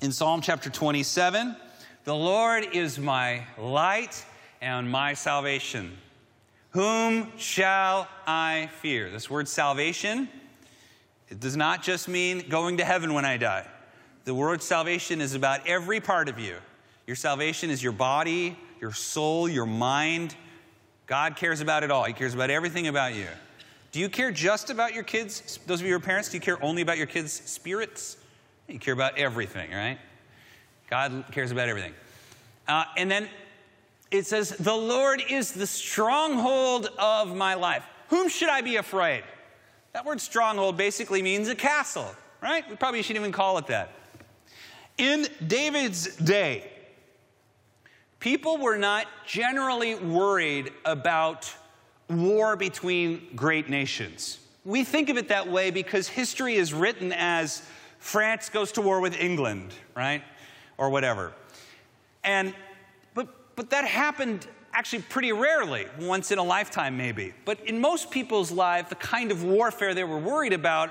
in 0.00 0.12
Psalm 0.12 0.42
chapter 0.42 0.70
27 0.70 1.56
The 2.04 2.14
Lord 2.14 2.68
is 2.72 3.00
my 3.00 3.42
light 3.58 4.24
and 4.64 4.90
my 4.90 5.12
salvation. 5.12 5.92
Whom 6.70 7.30
shall 7.36 8.08
I 8.26 8.70
fear? 8.80 9.10
This 9.10 9.28
word 9.28 9.46
salvation, 9.46 10.26
it 11.28 11.38
does 11.38 11.54
not 11.54 11.82
just 11.82 12.08
mean 12.08 12.48
going 12.48 12.78
to 12.78 12.84
heaven 12.84 13.12
when 13.12 13.26
I 13.26 13.36
die. 13.36 13.66
The 14.24 14.34
word 14.34 14.62
salvation 14.62 15.20
is 15.20 15.34
about 15.34 15.66
every 15.66 16.00
part 16.00 16.30
of 16.30 16.38
you. 16.38 16.56
Your 17.06 17.14
salvation 17.14 17.68
is 17.68 17.82
your 17.82 17.92
body, 17.92 18.56
your 18.80 18.92
soul, 18.92 19.50
your 19.50 19.66
mind. 19.66 20.34
God 21.06 21.36
cares 21.36 21.60
about 21.60 21.84
it 21.84 21.90
all. 21.90 22.04
He 22.04 22.14
cares 22.14 22.32
about 22.32 22.48
everything 22.48 22.86
about 22.86 23.14
you. 23.14 23.28
Do 23.92 24.00
you 24.00 24.08
care 24.08 24.32
just 24.32 24.70
about 24.70 24.94
your 24.94 25.04
kids? 25.04 25.58
Those 25.66 25.80
of 25.80 25.86
you 25.86 25.92
who 25.92 25.98
are 25.98 26.00
parents, 26.00 26.30
do 26.30 26.38
you 26.38 26.40
care 26.40 26.60
only 26.64 26.80
about 26.80 26.96
your 26.96 27.06
kids' 27.06 27.32
spirits? 27.32 28.16
You 28.66 28.78
care 28.78 28.94
about 28.94 29.18
everything, 29.18 29.72
right? 29.72 29.98
God 30.88 31.26
cares 31.32 31.52
about 31.52 31.68
everything. 31.68 31.92
Uh, 32.66 32.84
and 32.96 33.10
then 33.10 33.28
it 34.14 34.26
says, 34.26 34.50
The 34.50 34.74
Lord 34.74 35.22
is 35.28 35.52
the 35.52 35.66
stronghold 35.66 36.88
of 36.98 37.34
my 37.34 37.54
life. 37.54 37.84
Whom 38.08 38.28
should 38.28 38.48
I 38.48 38.60
be 38.60 38.76
afraid? 38.76 39.24
That 39.92 40.04
word 40.04 40.20
stronghold 40.20 40.76
basically 40.76 41.20
means 41.20 41.48
a 41.48 41.54
castle, 41.54 42.14
right? 42.40 42.68
We 42.68 42.76
probably 42.76 43.02
shouldn't 43.02 43.22
even 43.22 43.32
call 43.32 43.58
it 43.58 43.66
that. 43.66 43.90
In 44.98 45.26
David's 45.44 46.14
day, 46.16 46.70
people 48.20 48.58
were 48.58 48.76
not 48.76 49.06
generally 49.26 49.96
worried 49.96 50.72
about 50.84 51.52
war 52.08 52.54
between 52.54 53.28
great 53.34 53.68
nations. 53.68 54.38
We 54.64 54.84
think 54.84 55.08
of 55.08 55.16
it 55.16 55.28
that 55.28 55.48
way 55.48 55.72
because 55.72 56.06
history 56.06 56.54
is 56.54 56.72
written 56.72 57.12
as 57.12 57.62
France 57.98 58.48
goes 58.48 58.70
to 58.72 58.80
war 58.80 59.00
with 59.00 59.18
England, 59.18 59.74
right? 59.96 60.22
Or 60.78 60.90
whatever. 60.90 61.32
And 62.22 62.54
but 63.56 63.70
that 63.70 63.84
happened 63.84 64.46
actually 64.72 65.02
pretty 65.02 65.32
rarely, 65.32 65.86
once 66.00 66.30
in 66.30 66.38
a 66.38 66.42
lifetime 66.42 66.96
maybe. 66.96 67.32
But 67.44 67.60
in 67.66 67.80
most 67.80 68.10
people's 68.10 68.50
lives, 68.50 68.88
the 68.88 68.96
kind 68.96 69.30
of 69.30 69.44
warfare 69.44 69.94
they 69.94 70.04
were 70.04 70.18
worried 70.18 70.52
about 70.52 70.90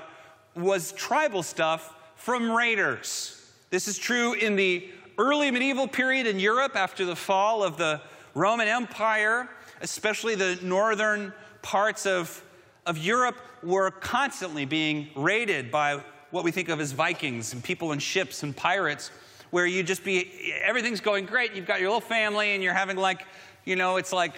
was 0.54 0.92
tribal 0.92 1.42
stuff 1.42 1.94
from 2.16 2.50
raiders. 2.50 3.52
This 3.70 3.88
is 3.88 3.98
true 3.98 4.32
in 4.34 4.56
the 4.56 4.88
early 5.18 5.50
medieval 5.50 5.86
period 5.86 6.26
in 6.26 6.38
Europe 6.38 6.76
after 6.76 7.04
the 7.04 7.16
fall 7.16 7.62
of 7.62 7.76
the 7.76 8.00
Roman 8.34 8.68
Empire 8.68 9.48
especially 9.80 10.34
the 10.34 10.58
northern 10.62 11.32
parts 11.62 12.06
of, 12.06 12.42
of 12.86 12.98
Europe, 12.98 13.36
were 13.62 13.90
constantly 13.90 14.64
being 14.64 15.08
raided 15.14 15.70
by 15.70 16.02
what 16.30 16.44
we 16.44 16.50
think 16.50 16.68
of 16.68 16.80
as 16.80 16.92
Vikings 16.92 17.52
and 17.52 17.62
people 17.62 17.92
in 17.92 17.98
ships 17.98 18.42
and 18.42 18.56
pirates, 18.56 19.10
where 19.54 19.66
you 19.66 19.84
just 19.84 20.02
be, 20.02 20.52
everything's 20.64 21.00
going 21.00 21.26
great. 21.26 21.54
You've 21.54 21.64
got 21.64 21.78
your 21.78 21.88
little 21.88 22.00
family 22.00 22.54
and 22.54 22.62
you're 22.62 22.74
having 22.74 22.96
like, 22.96 23.24
you 23.64 23.76
know, 23.76 23.98
it's 23.98 24.12
like, 24.12 24.34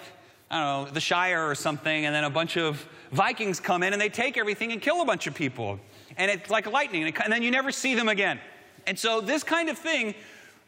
I 0.50 0.60
don't 0.60 0.88
know, 0.88 0.92
the 0.92 1.00
Shire 1.00 1.48
or 1.48 1.54
something, 1.54 2.04
and 2.04 2.14
then 2.14 2.24
a 2.24 2.28
bunch 2.28 2.58
of 2.58 2.86
Vikings 3.12 3.58
come 3.58 3.82
in 3.82 3.94
and 3.94 4.02
they 4.02 4.10
take 4.10 4.36
everything 4.36 4.72
and 4.72 4.82
kill 4.82 5.00
a 5.00 5.06
bunch 5.06 5.26
of 5.26 5.34
people. 5.34 5.80
And 6.18 6.30
it's 6.30 6.50
like 6.50 6.70
lightning, 6.70 7.04
and 7.04 7.32
then 7.32 7.42
you 7.42 7.50
never 7.50 7.72
see 7.72 7.94
them 7.94 8.08
again. 8.08 8.38
And 8.86 8.98
so, 8.98 9.22
this 9.22 9.42
kind 9.42 9.70
of 9.70 9.78
thing 9.78 10.14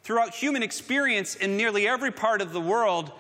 throughout 0.03 0.35
human 0.35 0.63
experience 0.63 1.35
in 1.35 1.59
nearly 1.59 1.87
every 1.87 2.11
part 2.11 2.41
of 2.41 2.55
the 2.55 2.61
world 2.61 3.13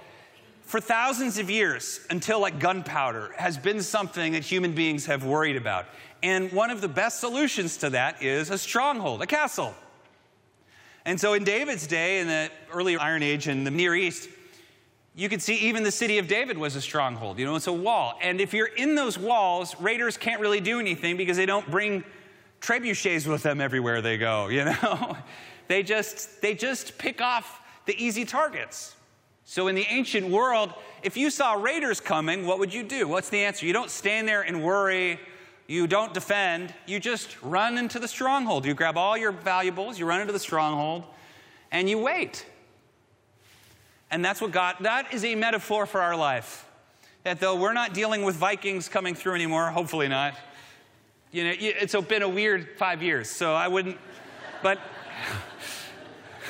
for 0.62 0.80
thousands 0.80 1.38
of 1.38 1.50
years 1.50 2.00
until 2.08 2.40
like 2.40 2.58
gunpowder 2.58 3.32
has 3.36 3.58
been 3.58 3.82
something 3.82 4.32
that 4.32 4.44
human 4.44 4.72
beings 4.72 5.04
have 5.04 5.26
worried 5.26 5.56
about. 5.56 5.84
And 6.22 6.50
one 6.52 6.70
of 6.70 6.80
the 6.80 6.88
best 6.88 7.20
solutions 7.20 7.76
to 7.78 7.90
that 7.90 8.22
is 8.22 8.48
a 8.48 8.56
stronghold, 8.56 9.20
a 9.20 9.26
castle. 9.26 9.74
And 11.08 11.18
so 11.18 11.32
in 11.32 11.42
David's 11.42 11.86
day, 11.86 12.20
in 12.20 12.26
the 12.26 12.50
early 12.70 12.98
Iron 12.98 13.22
Age 13.22 13.48
in 13.48 13.64
the 13.64 13.70
Near 13.70 13.94
East, 13.94 14.28
you 15.14 15.30
could 15.30 15.40
see 15.40 15.54
even 15.54 15.82
the 15.82 15.90
city 15.90 16.18
of 16.18 16.28
David 16.28 16.58
was 16.58 16.76
a 16.76 16.82
stronghold. 16.82 17.38
You 17.38 17.46
know, 17.46 17.56
it's 17.56 17.66
a 17.66 17.72
wall. 17.72 18.18
And 18.20 18.42
if 18.42 18.52
you're 18.52 18.66
in 18.66 18.94
those 18.94 19.18
walls, 19.18 19.74
raiders 19.80 20.18
can't 20.18 20.38
really 20.38 20.60
do 20.60 20.78
anything 20.78 21.16
because 21.16 21.38
they 21.38 21.46
don't 21.46 21.68
bring 21.70 22.04
trebuchets 22.60 23.26
with 23.26 23.42
them 23.42 23.58
everywhere 23.58 24.02
they 24.02 24.18
go, 24.18 24.48
you 24.48 24.66
know? 24.66 25.16
they 25.68 25.82
just 25.82 26.42
they 26.42 26.54
just 26.54 26.98
pick 26.98 27.22
off 27.22 27.62
the 27.86 27.96
easy 27.96 28.26
targets. 28.26 28.94
So, 29.46 29.68
in 29.68 29.76
the 29.76 29.86
ancient 29.88 30.28
world, 30.28 30.74
if 31.02 31.16
you 31.16 31.30
saw 31.30 31.54
raiders 31.54 32.02
coming, 32.02 32.46
what 32.46 32.58
would 32.58 32.74
you 32.74 32.82
do? 32.82 33.08
What's 33.08 33.30
the 33.30 33.38
answer? 33.38 33.64
You 33.64 33.72
don't 33.72 33.90
stand 33.90 34.28
there 34.28 34.42
and 34.42 34.62
worry. 34.62 35.18
You 35.68 35.86
don't 35.86 36.12
defend. 36.12 36.74
You 36.86 36.98
just 36.98 37.40
run 37.42 37.78
into 37.78 38.00
the 38.00 38.08
stronghold. 38.08 38.64
You 38.64 38.74
grab 38.74 38.96
all 38.96 39.16
your 39.16 39.30
valuables, 39.30 39.98
you 39.98 40.06
run 40.06 40.20
into 40.20 40.32
the 40.32 40.40
stronghold, 40.40 41.04
and 41.70 41.88
you 41.88 41.98
wait. 41.98 42.44
And 44.10 44.24
that's 44.24 44.40
what 44.40 44.50
God, 44.50 44.76
that 44.80 45.14
is 45.14 45.24
a 45.24 45.36
metaphor 45.36 45.86
for 45.86 46.00
our 46.00 46.16
life. 46.16 46.66
That 47.22 47.38
though 47.38 47.54
we're 47.54 47.74
not 47.74 47.94
dealing 47.94 48.24
with 48.24 48.34
Vikings 48.34 48.88
coming 48.88 49.14
through 49.14 49.34
anymore, 49.34 49.70
hopefully 49.70 50.08
not, 50.08 50.34
you 51.30 51.44
know, 51.44 51.52
it's 51.56 51.94
been 51.94 52.22
a 52.22 52.28
weird 52.28 52.70
five 52.78 53.02
years, 53.02 53.30
so 53.30 53.54
I 53.54 53.68
wouldn't, 53.68 53.98
but 54.62 54.80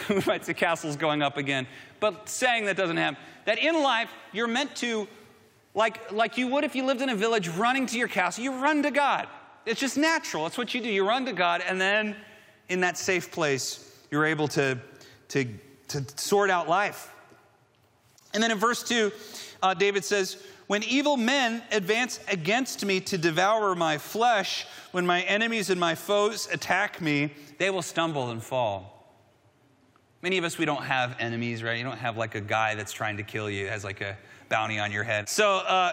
we 0.09 0.23
might 0.25 0.45
see 0.45 0.55
castles 0.55 0.97
going 0.97 1.21
up 1.21 1.37
again 1.37 1.67
but 2.01 2.29
saying 2.29 2.67
that 2.67 2.77
doesn't 2.77 2.97
happen. 2.97 3.19
That 3.45 3.59
in 3.59 3.83
life, 3.83 4.11
you're 4.33 4.47
meant 4.47 4.75
to, 4.77 5.09
like, 5.79 6.11
like 6.11 6.37
you 6.37 6.49
would 6.49 6.65
if 6.65 6.75
you 6.75 6.85
lived 6.85 7.03
in 7.03 7.09
a 7.09 7.15
village, 7.15 7.47
running 7.51 7.87
to 7.87 7.97
your 7.97 8.09
castle, 8.09 8.43
you 8.43 8.53
run 8.61 8.83
to 8.83 8.91
God. 8.91 9.29
It's 9.65 9.79
just 9.79 9.97
natural. 9.97 10.45
It's 10.49 10.59
what 10.59 10.75
you 10.75 10.81
do. 10.81 10.89
You 10.89 11.07
run 11.07 11.25
to 11.27 11.33
God, 11.33 11.63
and 11.65 11.81
then 11.81 12.17
in 12.69 12.81
that 12.81 12.99
safe 12.99 13.31
place, 13.31 13.97
you're 14.11 14.27
able 14.27 14.49
to, 14.49 14.77
to, 15.29 15.45
to 15.87 16.05
sort 16.17 16.51
out 16.51 16.69
life. 16.69 17.15
And 18.35 18.43
then 18.43 18.51
in 18.51 18.59
verse 18.59 18.83
2, 18.83 19.13
uh, 19.63 19.75
David 19.75 20.05
says, 20.05 20.43
When 20.67 20.83
evil 20.83 21.17
men 21.17 21.63
advance 21.71 22.19
against 22.27 22.85
me 22.85 22.99
to 23.03 23.17
devour 23.17 23.77
my 23.77 23.99
flesh, 23.99 24.67
when 24.91 25.07
my 25.07 25.23
enemies 25.23 25.71
and 25.71 25.79
my 25.79 25.95
foes 25.95 26.49
attack 26.53 27.01
me, 27.01 27.33
they 27.59 27.71
will 27.71 27.83
stumble 27.83 28.31
and 28.31 28.43
fall. 28.43 29.15
Many 30.23 30.39
of 30.39 30.45
us, 30.45 30.59
we 30.59 30.65
don't 30.65 30.83
have 30.83 31.15
enemies, 31.21 31.63
right? 31.63 31.79
You 31.79 31.85
don't 31.85 31.99
have 31.99 32.17
like 32.17 32.35
a 32.35 32.41
guy 32.41 32.75
that's 32.75 32.93
trying 32.93 33.19
to 33.19 33.23
kill 33.23 33.49
you, 33.49 33.69
has 33.69 33.85
like 33.85 34.01
a 34.01 34.19
bounty 34.49 34.79
on 34.79 34.93
your 34.93 35.05
head. 35.05 35.29
So, 35.29 35.59
uh, 35.59 35.93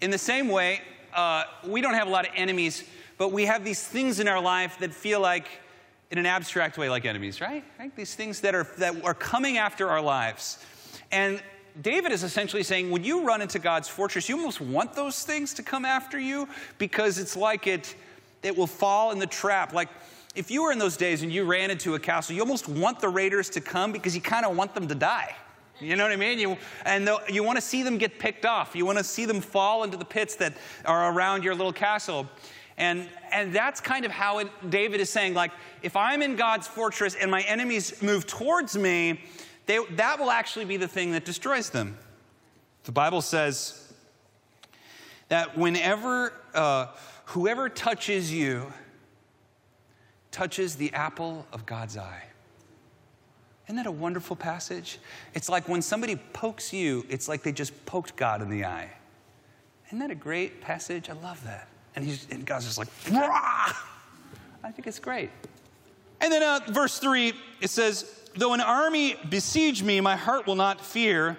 in 0.00 0.10
the 0.10 0.18
same 0.18 0.48
way, 0.48 0.80
uh, 1.14 1.44
we 1.66 1.80
don't 1.80 1.94
have 1.94 2.08
a 2.08 2.10
lot 2.10 2.26
of 2.26 2.32
enemies, 2.34 2.84
but 3.18 3.32
we 3.32 3.44
have 3.44 3.64
these 3.64 3.86
things 3.86 4.20
in 4.20 4.28
our 4.28 4.40
life 4.40 4.78
that 4.80 4.92
feel 4.92 5.20
like, 5.20 5.46
in 6.10 6.18
an 6.18 6.26
abstract 6.26 6.76
way, 6.76 6.90
like 6.90 7.04
enemies, 7.04 7.40
right? 7.40 7.64
right? 7.78 7.94
These 7.96 8.14
things 8.14 8.40
that 8.40 8.54
are, 8.54 8.66
that 8.78 9.02
are 9.04 9.14
coming 9.14 9.56
after 9.56 9.88
our 9.88 10.02
lives. 10.02 10.58
And 11.10 11.42
David 11.80 12.12
is 12.12 12.22
essentially 12.22 12.62
saying, 12.62 12.90
when 12.90 13.02
you 13.02 13.24
run 13.24 13.40
into 13.40 13.58
God's 13.58 13.88
fortress, 13.88 14.28
you 14.28 14.36
almost 14.36 14.60
want 14.60 14.92
those 14.92 15.24
things 15.24 15.54
to 15.54 15.62
come 15.62 15.84
after 15.84 16.18
you 16.18 16.48
because 16.76 17.18
it's 17.18 17.36
like 17.36 17.66
it, 17.66 17.94
it 18.42 18.56
will 18.56 18.66
fall 18.66 19.10
in 19.12 19.18
the 19.18 19.26
trap. 19.26 19.72
Like, 19.72 19.88
if 20.34 20.50
you 20.50 20.62
were 20.62 20.72
in 20.72 20.78
those 20.78 20.96
days 20.96 21.22
and 21.22 21.32
you 21.32 21.44
ran 21.44 21.70
into 21.70 21.94
a 21.94 21.98
castle, 21.98 22.34
you 22.34 22.42
almost 22.42 22.68
want 22.68 23.00
the 23.00 23.08
raiders 23.08 23.48
to 23.50 23.60
come 23.60 23.92
because 23.92 24.14
you 24.14 24.20
kind 24.20 24.44
of 24.44 24.56
want 24.56 24.74
them 24.74 24.88
to 24.88 24.94
die. 24.94 25.34
You 25.82 25.96
know 25.96 26.04
what 26.04 26.12
I 26.12 26.16
mean? 26.16 26.38
You, 26.38 26.56
and 26.84 27.10
you 27.28 27.42
want 27.42 27.56
to 27.56 27.62
see 27.62 27.82
them 27.82 27.98
get 27.98 28.18
picked 28.18 28.44
off. 28.44 28.76
You 28.76 28.86
want 28.86 28.98
to 28.98 29.04
see 29.04 29.24
them 29.24 29.40
fall 29.40 29.84
into 29.84 29.96
the 29.96 30.04
pits 30.04 30.36
that 30.36 30.54
are 30.84 31.12
around 31.12 31.44
your 31.44 31.54
little 31.54 31.72
castle. 31.72 32.28
And, 32.76 33.08
and 33.30 33.52
that's 33.52 33.80
kind 33.80 34.04
of 34.04 34.10
how 34.10 34.38
it, 34.38 34.70
David 34.70 35.00
is 35.00 35.10
saying, 35.10 35.34
like, 35.34 35.50
if 35.82 35.96
I'm 35.96 36.22
in 36.22 36.36
God's 36.36 36.66
fortress 36.66 37.14
and 37.14 37.30
my 37.30 37.42
enemies 37.42 38.00
move 38.02 38.26
towards 38.26 38.76
me, 38.76 39.20
they, 39.66 39.78
that 39.92 40.18
will 40.18 40.30
actually 40.30 40.64
be 40.64 40.76
the 40.76 40.88
thing 40.88 41.12
that 41.12 41.24
destroys 41.24 41.70
them. 41.70 41.98
The 42.84 42.92
Bible 42.92 43.20
says 43.20 43.92
that 45.28 45.56
whenever, 45.56 46.32
uh, 46.54 46.86
whoever 47.26 47.68
touches 47.68 48.32
you, 48.32 48.72
touches 50.30 50.76
the 50.76 50.92
apple 50.94 51.46
of 51.52 51.66
God's 51.66 51.96
eye. 51.96 52.24
Isn't 53.72 53.84
that 53.84 53.88
a 53.88 53.90
wonderful 53.90 54.36
passage? 54.36 54.98
It's 55.32 55.48
like 55.48 55.66
when 55.66 55.80
somebody 55.80 56.16
pokes 56.34 56.74
you, 56.74 57.06
it's 57.08 57.26
like 57.26 57.42
they 57.42 57.52
just 57.52 57.86
poked 57.86 58.16
God 58.16 58.42
in 58.42 58.50
the 58.50 58.66
eye. 58.66 58.90
Isn't 59.86 59.98
that 60.00 60.10
a 60.10 60.14
great 60.14 60.60
passage? 60.60 61.08
I 61.08 61.14
love 61.14 61.42
that. 61.44 61.68
And, 61.96 62.04
he's, 62.04 62.26
and 62.30 62.44
God's 62.44 62.66
just 62.66 62.76
like, 62.76 62.88
Wah! 63.10 63.72
I 64.62 64.70
think 64.72 64.86
it's 64.86 64.98
great. 64.98 65.30
And 66.20 66.30
then 66.30 66.42
uh, 66.42 66.60
verse 66.68 66.98
3, 66.98 67.32
it 67.62 67.70
says, 67.70 68.04
Though 68.36 68.52
an 68.52 68.60
army 68.60 69.16
besiege 69.30 69.82
me, 69.82 70.02
my 70.02 70.16
heart 70.16 70.46
will 70.46 70.54
not 70.54 70.78
fear 70.78 71.38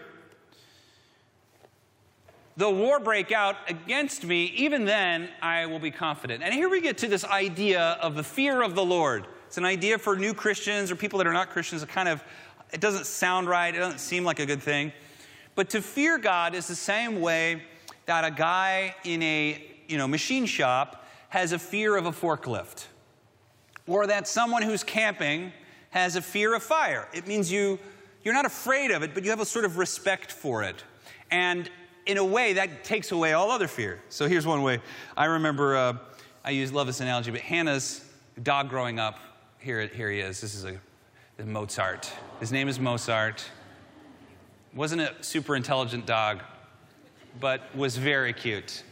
Though 2.55 2.71
war 2.71 2.99
break 2.99 3.31
out 3.31 3.55
against 3.67 4.23
me, 4.25 4.45
even 4.55 4.85
then 4.85 5.29
I 5.41 5.65
will 5.65 5.79
be 5.79 5.89
confident. 5.89 6.43
And 6.43 6.53
here 6.53 6.69
we 6.69 6.81
get 6.81 6.99
to 6.99 7.07
this 7.07 7.25
idea 7.25 7.97
of 8.01 8.13
the 8.15 8.23
fear 8.23 8.61
of 8.61 8.75
the 8.75 8.85
Lord. 8.85 9.25
It's 9.53 9.60
an 9.60 9.65
idea 9.65 10.00
for 10.00 10.15
new 10.15 10.33
Christians 10.33 10.89
or 10.89 10.95
people 10.95 11.19
that 11.19 11.27
are 11.27 11.31
not 11.31 11.51
Christians. 11.51 11.83
It 11.83 11.89
kind 11.89 12.10
of 12.10 12.24
it 12.72 12.81
doesn't 12.81 13.05
sound 13.05 13.48
right. 13.48 13.75
It 13.75 13.77
doesn't 13.77 14.00
seem 14.00 14.24
like 14.24 14.39
a 14.39 14.48
good 14.48 14.63
thing. 14.63 14.91
But 15.53 15.69
to 15.69 15.81
fear 15.83 16.17
God 16.17 16.55
is 16.55 16.67
the 16.67 16.75
same 16.75 17.22
way 17.22 17.62
that 18.07 18.25
a 18.25 18.31
guy 18.31 18.95
in 19.03 19.22
a 19.22 19.63
you 19.88 20.00
know 20.00 20.07
machine 20.07 20.48
shop 20.48 21.05
has 21.29 21.51
a 21.51 21.60
fear 21.60 21.95
of 21.95 22.07
a 22.07 22.12
forklift, 22.12 22.88
or 23.86 24.07
that 24.07 24.27
someone 24.27 24.63
who's 24.63 24.83
camping 24.83 25.53
has 25.91 26.15
a 26.15 26.22
fear 26.24 26.55
of 26.55 26.63
fire. 26.63 27.07
It 27.13 27.27
means 27.27 27.51
you 27.51 27.77
you're 28.24 28.33
not 28.33 28.48
afraid 28.48 28.89
of 28.89 29.03
it, 29.03 29.13
but 29.13 29.24
you 29.24 29.29
have 29.29 29.39
a 29.39 29.45
sort 29.45 29.65
of 29.65 29.77
respect 29.77 30.31
for 30.31 30.63
it. 30.63 30.83
And 31.29 31.69
in 32.07 32.17
a 32.17 32.25
way, 32.25 32.53
that 32.53 32.83
takes 32.83 33.12
away 33.12 33.33
all 33.33 33.51
other 33.51 33.67
fear. 33.67 34.01
So 34.10 34.27
here's 34.27 34.48
one 34.48 34.63
way. 34.63 34.79
I 35.15 35.25
remember, 35.25 35.77
uh, 35.77 35.98
I 36.43 36.50
use 36.50 36.74
love 36.74 36.88
this 36.88 37.01
analogy, 37.01 37.29
but 37.29 37.41
Hannah's 37.41 38.03
dog 38.41 38.67
growing 38.67 38.98
up, 38.98 39.19
here, 39.63 39.88
here 39.88 40.12
he 40.12 40.20
is. 40.20 40.41
This 40.41 40.55
is 40.55 40.65
a, 40.65 40.77
Mozart. 41.46 42.12
His 42.41 42.51
name 42.51 42.67
is 42.67 42.79
Mozart. 42.79 43.50
Wasn't 44.75 45.01
a 45.01 45.13
super 45.22 45.55
intelligent 45.55 46.05
dog, 46.05 46.41
but 47.39 47.74
was 47.74 47.96
very 47.96 48.34
cute. 48.34 48.84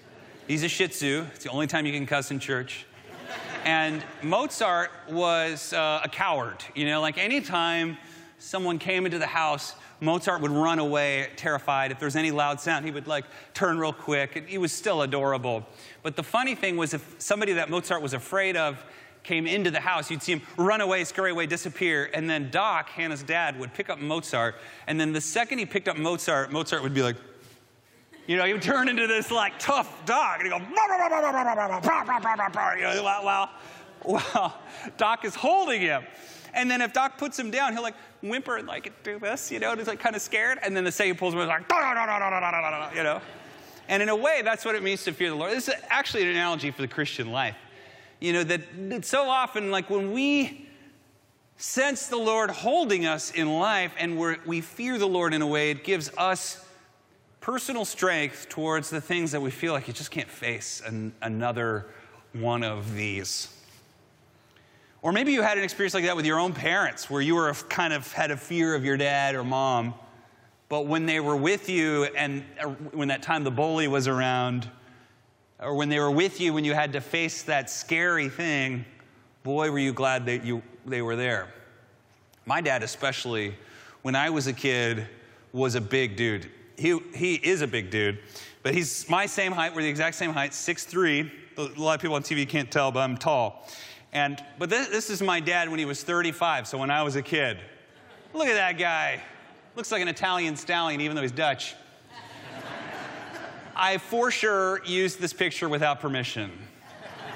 He's 0.48 0.64
a 0.64 0.70
Shih 0.70 0.88
Tzu. 0.88 1.26
It's 1.36 1.44
the 1.44 1.50
only 1.50 1.68
time 1.68 1.86
you 1.86 1.92
can 1.92 2.06
cuss 2.06 2.32
in 2.32 2.40
church. 2.40 2.86
And 3.66 4.02
Mozart 4.24 4.92
was 5.10 5.74
uh, 5.74 6.02
a 6.06 6.10
coward. 6.10 6.64
You 6.74 6.86
know, 6.86 7.02
like 7.02 7.18
anytime 7.18 7.98
someone 8.40 8.80
came 8.80 9.06
into 9.06 9.20
the 9.20 9.28
house, 9.28 9.76
Mozart 10.00 10.42
would 10.42 10.52
run 10.52 10.80
away 10.80 11.30
terrified. 11.36 11.92
If 11.92 12.00
there 12.00 12.08
was 12.08 12.16
any 12.16 12.32
loud 12.32 12.62
sound, 12.62 12.86
he 12.86 12.92
would 12.92 13.08
like 13.08 13.26
turn 13.54 13.78
real 13.78 13.94
quick. 13.94 14.48
He 14.48 14.58
was 14.58 14.72
still 14.72 15.02
adorable. 15.02 15.66
But 16.02 16.16
the 16.16 16.24
funny 16.24 16.56
thing 16.56 16.78
was, 16.78 16.94
if 16.94 17.16
somebody 17.20 17.54
that 17.54 17.70
Mozart 17.70 18.02
was 18.02 18.14
afraid 18.14 18.56
of 18.56 18.84
came 19.24 19.48
into 19.48 19.72
the 19.72 19.80
house, 19.80 20.10
you'd 20.10 20.24
see 20.24 20.34
him 20.34 20.42
run 20.58 20.82
away, 20.82 21.04
scurry 21.04 21.32
away, 21.32 21.46
disappear. 21.46 22.10
And 22.14 22.30
then 22.30 22.50
Doc, 22.50 22.90
Hannah's 22.90 23.24
dad, 23.24 23.60
would 23.60 23.74
pick 23.74 23.90
up 23.90 24.00
Mozart. 24.00 24.56
And 24.88 25.00
then 25.00 25.14
the 25.14 25.22
second 25.22 25.60
he 25.60 25.66
picked 25.66 25.88
up 25.88 25.98
Mozart, 25.98 26.52
Mozart 26.52 26.84
would 26.84 26.94
be 26.94 27.04
like, 27.04 27.16
you 28.28 28.38
know, 28.38 28.46
he 28.46 28.54
would 28.54 28.62
turn 28.62 28.88
into 28.88 29.08
this 29.08 29.32
like 29.32 29.54
tough 29.60 30.06
dog 30.06 30.40
and 30.40 30.44
he'd 30.44 30.58
go, 30.58 30.58
you 32.78 32.84
know, 32.84 34.54
Doc 34.98 35.26
is 35.26 35.36
holding 35.36 35.82
him. 35.82 36.04
And 36.54 36.70
then 36.70 36.82
if 36.82 36.94
Doc 36.94 37.18
puts 37.18 37.40
him 37.40 37.50
down, 37.50 37.74
he'll 37.74 37.82
like 37.82 37.96
whimper 38.22 38.58
and 38.58 38.68
like 38.68 39.04
do 39.04 39.20
this, 39.20 39.52
you 39.52 39.60
know, 39.60 39.72
and 39.72 39.80
he's 39.80 39.88
like 39.88 40.00
kind 40.00 40.16
of 40.16 40.22
scared. 40.22 40.60
And 40.64 40.76
then 40.76 40.84
the 40.84 40.92
second 40.92 41.18
pulls 41.18 41.34
him, 41.34 41.40
he's 41.40 41.48
like, 41.48 41.68
you 42.96 43.04
know. 43.04 43.22
And 43.88 44.04
in 44.04 44.10
a 44.10 44.16
way, 44.16 44.42
that's 44.44 44.64
what 44.64 44.76
it 44.76 44.84
means 44.84 45.04
to 45.06 45.14
fear 45.14 45.30
the 45.30 45.36
Lord. 45.36 45.52
This 45.52 45.68
is 45.68 45.76
actually 45.90 46.24
an 46.24 46.30
analogy 46.30 46.72
for 46.72 46.82
the 46.82 46.88
Christian 46.88 47.32
life. 47.32 47.56
You 48.22 48.34
know, 48.34 48.44
that, 48.44 49.04
so 49.04 49.28
often, 49.28 49.72
like 49.72 49.90
when 49.90 50.14
we 50.14 50.68
sense 51.58 52.08
the 52.08 52.18
Lord 52.18 52.52
holding 52.52 53.06
us 53.06 53.32
in 53.32 53.60
life 53.60 53.94
and 54.00 54.18
we 54.18 54.36
we 54.46 54.62
fear 54.62 54.98
the 54.98 55.08
Lord 55.08 55.34
in 55.34 55.42
a 55.42 55.48
way, 55.48 55.72
it 55.72 55.84
gives 55.84 56.12
us 56.18 56.64
personal 57.40 57.84
strength 57.84 58.48
towards 58.48 58.92
the 58.92 59.02
things 59.02 59.32
that 59.32 59.42
we 59.42 59.50
feel 59.50 59.74
like 59.74 59.88
you 59.88 59.94
just 59.94 60.12
can't 60.12 60.30
face 60.30 60.84
an, 60.86 61.12
another 61.24 61.88
one 62.34 62.64
of 62.64 62.94
these. 62.94 63.50
Or 65.02 65.12
maybe 65.12 65.32
you 65.32 65.42
had 65.42 65.58
an 65.58 65.64
experience 65.64 65.96
like 65.96 66.04
that 66.04 66.16
with 66.16 66.28
your 66.28 66.40
own 66.40 66.54
parents, 66.54 67.10
where 67.10 67.22
you 67.22 67.34
were 67.34 67.52
kind 67.70 67.92
of 67.92 68.14
had 68.14 68.30
a 68.30 68.38
fear 68.38 68.76
of 68.76 68.86
your 68.86 68.98
dad 68.98 69.34
or 69.34 69.44
mom, 69.44 69.96
but 70.70 70.86
when 70.86 71.08
they 71.08 71.20
were 71.20 71.36
with 71.36 71.70
you 71.70 72.04
and 72.16 72.46
uh, 72.64 72.68
when 72.68 73.08
that 73.08 73.24
time 73.24 73.44
the 73.44 73.52
bully 73.52 73.88
was 73.88 74.08
around, 74.08 74.70
or 75.62 75.76
when 75.76 75.90
they 75.90 76.00
were 76.00 76.12
with 76.12 76.42
you 76.42 76.54
when 76.54 76.66
you 76.66 76.74
had 76.74 76.94
to 76.94 77.02
face 77.02 77.44
that 77.44 77.70
scary 77.70 78.30
thing, 78.30 78.86
boy, 79.44 79.72
were 79.72 79.80
you 79.80 79.94
glad 79.94 80.26
that 80.26 80.44
you, 80.44 80.62
they 80.86 81.02
were 81.02 81.16
there. 81.16 81.54
My 82.46 82.62
dad, 82.62 82.82
especially, 82.84 83.56
when 84.02 84.16
I 84.16 84.30
was 84.32 84.48
a 84.48 84.54
kid, 84.54 85.08
was 85.54 85.76
a 85.76 85.82
big 85.82 86.16
dude. 86.16 86.50
He, 86.78 86.98
he 87.14 87.36
is 87.36 87.62
a 87.62 87.68
big 87.68 87.92
dude, 87.92 88.20
but 88.64 88.74
he's 88.74 89.08
my 89.08 89.28
same 89.28 89.52
height. 89.52 89.76
We're 89.76 89.84
the 89.84 89.90
exact 89.90 90.16
same 90.16 90.34
height, 90.34 90.52
6'3. 90.52 91.32
A 91.58 91.62
lot 91.80 91.96
of 91.96 92.02
people 92.02 92.16
on 92.16 92.24
TV 92.24 92.48
can't 92.48 92.72
tell, 92.72 92.92
but 92.92 93.02
I'm 93.02 93.18
tall. 93.18 93.68
And, 94.14 94.44
but 94.58 94.70
this, 94.70 94.88
this 94.88 95.10
is 95.10 95.22
my 95.22 95.40
dad 95.40 95.70
when 95.70 95.78
he 95.78 95.86
was 95.86 96.04
35, 96.04 96.68
so 96.68 96.78
when 96.78 96.90
I 96.90 97.04
was 97.04 97.16
a 97.16 97.22
kid. 97.22 97.60
Look 98.34 98.48
at 98.48 98.56
that 98.56 98.78
guy. 98.80 99.22
Looks 99.76 99.92
like 99.92 100.02
an 100.02 100.08
Italian 100.08 100.56
stallion, 100.56 101.02
even 101.02 101.16
though 101.16 101.22
he's 101.22 101.32
Dutch. 101.32 101.76
I 103.82 103.98
for 103.98 104.30
sure 104.30 104.80
used 104.86 105.20
this 105.20 105.34
picture 105.34 105.68
without 105.68 106.02
permission, 106.02 106.52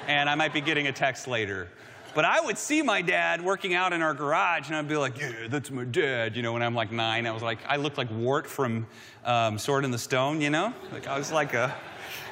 and 0.07 0.29
I 0.29 0.35
might 0.35 0.53
be 0.53 0.61
getting 0.61 0.85
a 0.85 0.91
text 0.91 1.27
later. 1.27 1.69
But 2.13 2.23
I 2.23 2.39
would 2.39 2.59
see 2.59 2.83
my 2.83 3.01
dad 3.01 3.43
working 3.43 3.73
out 3.73 3.93
in 3.93 4.03
our 4.03 4.13
garage, 4.13 4.67
and 4.67 4.75
I'd 4.75 4.87
be 4.87 4.95
like, 4.95 5.19
"Yeah, 5.19 5.47
that's 5.49 5.71
my 5.71 5.85
dad." 5.85 6.35
You 6.35 6.43
know, 6.43 6.53
when 6.53 6.61
I'm 6.61 6.75
like 6.75 6.91
nine, 6.91 7.25
I 7.25 7.31
was 7.31 7.41
like, 7.41 7.57
I 7.67 7.77
looked 7.77 7.97
like 7.97 8.11
Wart 8.11 8.45
from 8.45 8.85
um, 9.23 9.57
Sword 9.57 9.85
in 9.85 9.89
the 9.89 9.97
Stone. 9.97 10.39
You 10.39 10.51
know, 10.51 10.71
like 10.91 11.07
I 11.07 11.17
was 11.17 11.31
like 11.31 11.55
a, 11.55 11.75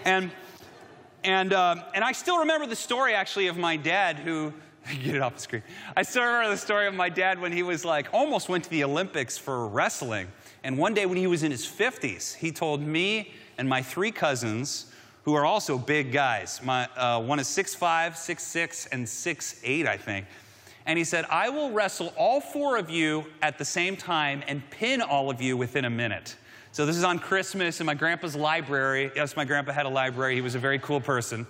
and 0.05 0.29
and 1.24 1.51
uh, 1.51 1.84
and 1.96 2.03
I 2.03 2.12
still 2.12 2.38
remember 2.38 2.67
the 2.67 2.75
story 2.75 3.15
actually 3.15 3.48
of 3.48 3.58
my 3.58 3.77
dad 3.77 4.20
who. 4.20 4.53
Get 5.01 5.15
it 5.15 5.22
off 5.22 5.36
the 5.36 5.39
screen. 5.39 5.63
I 5.96 6.03
still 6.03 6.24
remember 6.24 6.50
the 6.50 6.58
story 6.58 6.88
of 6.88 6.93
my 6.93 7.08
dad 7.08 7.39
when 7.39 7.53
he 7.53 7.63
was 7.63 7.86
like 7.86 8.10
almost 8.12 8.50
went 8.50 8.65
to 8.65 8.70
the 8.70 8.84
Olympics 8.84 9.38
for 9.38 9.65
wrestling. 9.65 10.27
And 10.63 10.77
one 10.77 10.93
day 10.93 11.06
when 11.06 11.17
he 11.17 11.28
was 11.28 11.43
in 11.43 11.52
his 11.52 11.65
50s, 11.65 12.36
he 12.36 12.52
told 12.52 12.82
me 12.82 13.34
and 13.58 13.67
my 13.67 13.82
three 13.82 14.12
cousins 14.12 14.88
who 15.23 15.34
are 15.34 15.45
also 15.45 15.78
big 15.78 16.12
guys. 16.12 16.62
My, 16.63 16.88
uh, 16.95 17.21
one 17.21 17.39
is 17.39 17.47
6'5, 17.47 18.13
6'6, 18.13 18.88
and 18.91 19.06
6'8, 19.06 19.88
I 19.88 19.97
think. 19.97 20.26
And 20.86 20.97
he 20.97 21.06
said, 21.06 21.26
I 21.30 21.49
will 21.49 21.71
wrestle 21.71 22.13
all 22.17 22.41
four 22.41 22.78
of 22.78 22.89
you 22.89 23.26
at 23.41 23.58
the 23.58 23.63
same 23.65 23.95
time 23.95 24.43
and 24.47 24.69
pin 24.69 25.02
all 25.02 25.30
of 25.30 25.41
you 25.41 25.56
within 25.56 25.86
a 25.86 25.89
minute. 25.89 26.36
So 26.73 26.86
this 26.86 26.97
is 26.97 27.04
on 27.04 27.19
Christmas 27.19 27.80
in 27.80 27.86
my 27.86 27.93
grandpa's 27.93 28.36
library. 28.36 29.12
Yes, 29.15 29.38
my 29.38 29.45
grandpa 29.45 29.71
had 29.71 29.86
a 29.86 29.89
library. 29.89 30.36
He 30.36 30.41
was 30.41 30.56
a 30.56 30.60
very 30.60 30.80
cool 30.80 30.99
person. 30.99 31.47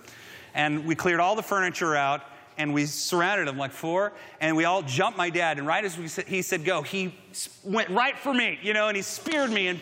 And 0.54 0.84
we 0.84 0.94
cleared 0.94 1.18
all 1.18 1.34
the 1.34 1.42
furniture 1.42 1.96
out 1.96 2.22
and 2.58 2.72
we 2.72 2.86
surrounded 2.86 3.48
him 3.48 3.58
like 3.58 3.72
four, 3.72 4.12
and 4.40 4.56
we 4.56 4.64
all 4.64 4.82
jumped 4.82 5.18
my 5.18 5.30
dad. 5.30 5.58
And 5.58 5.66
right 5.66 5.84
as 5.84 5.98
we 5.98 6.08
said, 6.08 6.26
he 6.26 6.42
said 6.42 6.64
go, 6.64 6.82
he 6.82 7.14
went 7.62 7.90
right 7.90 8.18
for 8.18 8.32
me, 8.32 8.58
you 8.62 8.72
know, 8.72 8.88
and 8.88 8.96
he 8.96 9.02
speared 9.02 9.50
me 9.50 9.68
and, 9.68 9.80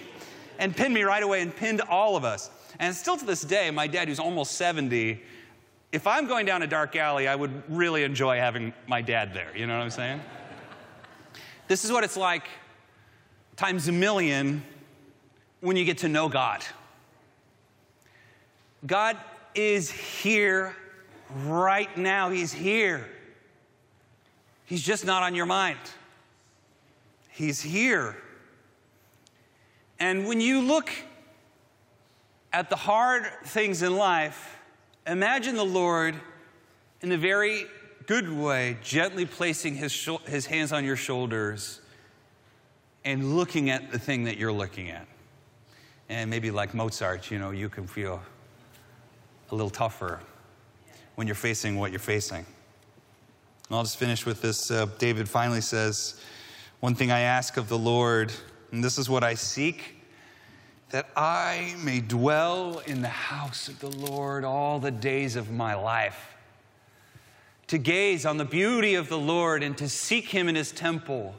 and 0.58 0.76
pinned 0.76 0.94
me 0.94 1.02
right 1.02 1.22
away 1.22 1.42
and 1.42 1.54
pinned 1.54 1.80
all 1.82 2.16
of 2.16 2.24
us. 2.24 2.50
And 2.78 2.94
still 2.94 3.16
to 3.16 3.24
this 3.24 3.42
day, 3.42 3.70
my 3.70 3.87
dad, 3.87 4.08
who's 4.08 4.18
almost 4.18 4.52
70, 4.52 5.22
if 5.92 6.06
I'm 6.06 6.26
going 6.26 6.46
down 6.46 6.62
a 6.62 6.66
dark 6.66 6.96
alley, 6.96 7.28
I 7.28 7.35
would 7.37 7.62
really 7.68 8.02
enjoy 8.02 8.38
having 8.38 8.72
my 8.87 9.02
dad 9.02 9.35
there. 9.35 9.54
You 9.54 9.66
know 9.66 9.76
what 9.76 9.85
I'm 9.85 9.90
saying? 9.90 10.20
this 11.68 11.87
is 11.87 11.92
what 11.92 12.04
it's 12.04 12.18
like 12.18 12.48
times 13.56 13.88
a 13.88 13.92
million 13.92 14.62
when 15.61 15.74
you 15.74 15.87
get 15.87 15.98
to 15.98 16.08
know 16.08 16.28
God. 16.28 16.62
God 18.87 19.16
is 19.54 19.90
here 19.90 20.76
right 21.45 21.97
now. 21.97 22.31
He's 22.31 22.53
here. 22.53 23.07
He's 24.64 24.83
just 24.83 25.05
not 25.05 25.23
on 25.23 25.35
your 25.35 25.47
mind. 25.47 25.79
He's 27.31 27.61
here. 27.61 28.16
And 29.99 30.27
when 30.27 30.40
you 30.40 30.61
look 30.61 30.90
at 32.53 32.71
the 32.71 32.77
hard 32.77 33.27
things 33.45 33.83
in 33.83 33.97
life, 33.97 34.59
imagine 35.07 35.57
the 35.57 35.64
Lord 35.64 36.14
in 37.01 37.12
a 37.12 37.16
very 37.16 37.66
good 38.07 38.31
way, 38.31 38.77
gently 38.83 39.27
placing 39.27 39.75
his, 39.77 39.92
sh- 39.92 40.11
his 40.27 40.47
hands 40.47 40.73
on 40.73 40.85
your 40.85 40.97
shoulders 40.97 41.81
and 43.05 43.37
looking 43.37 43.71
at 43.71 43.90
the 43.90 43.99
thing 43.99 44.25
that 44.25 44.37
you're 44.37 44.53
looking 44.53 44.90
at. 44.90 45.07
And 46.09 46.31
maybe 46.31 46.51
like 46.51 46.75
Mozart, 46.75 47.31
you 47.31 47.38
know, 47.38 47.51
you 47.51 47.68
can 47.68 47.87
feel 47.87 48.23
a 49.51 49.55
little 49.55 49.71
tougher 49.71 50.21
when 51.14 51.27
you're 51.27 51.35
facing 51.35 51.79
what 51.79 51.90
you're 51.90 52.01
facing. 52.01 52.44
And 53.68 53.77
I'll 53.77 53.83
just 53.83 53.98
finish 53.98 54.27
with 54.27 54.42
this. 54.42 54.70
Uh, 54.70 54.87
David 54.98 55.29
finally 55.29 55.61
says, 55.61 56.20
One 56.81 56.94
thing 56.94 57.11
I 57.11 57.20
ask 57.20 57.57
of 57.57 57.68
the 57.68 57.79
Lord, 57.79 58.33
and 58.70 58.83
this 58.83 58.98
is 58.98 59.09
what 59.09 59.25
I 59.25 59.35
seek 59.35 59.96
that 60.90 61.09
I 61.16 61.75
may 61.83 62.01
dwell 62.01 62.81
in 62.81 63.01
the 63.01 63.09
house 63.09 63.66
of 63.68 63.81
the 63.81 63.88
Lord 63.88 64.44
all 64.44 64.79
the 64.79 64.90
days 64.90 65.37
of 65.37 65.51
my 65.51 65.75
life, 65.75 66.37
to 67.68 67.79
gaze 67.79 68.27
on 68.27 68.37
the 68.37 68.44
beauty 68.44 68.94
of 68.94 69.09
the 69.09 69.18
Lord 69.18 69.62
and 69.62 69.77
to 69.79 69.88
seek 69.88 70.27
him 70.27 70.51
in 70.51 70.55
his 70.55 70.70
temple. 70.70 71.35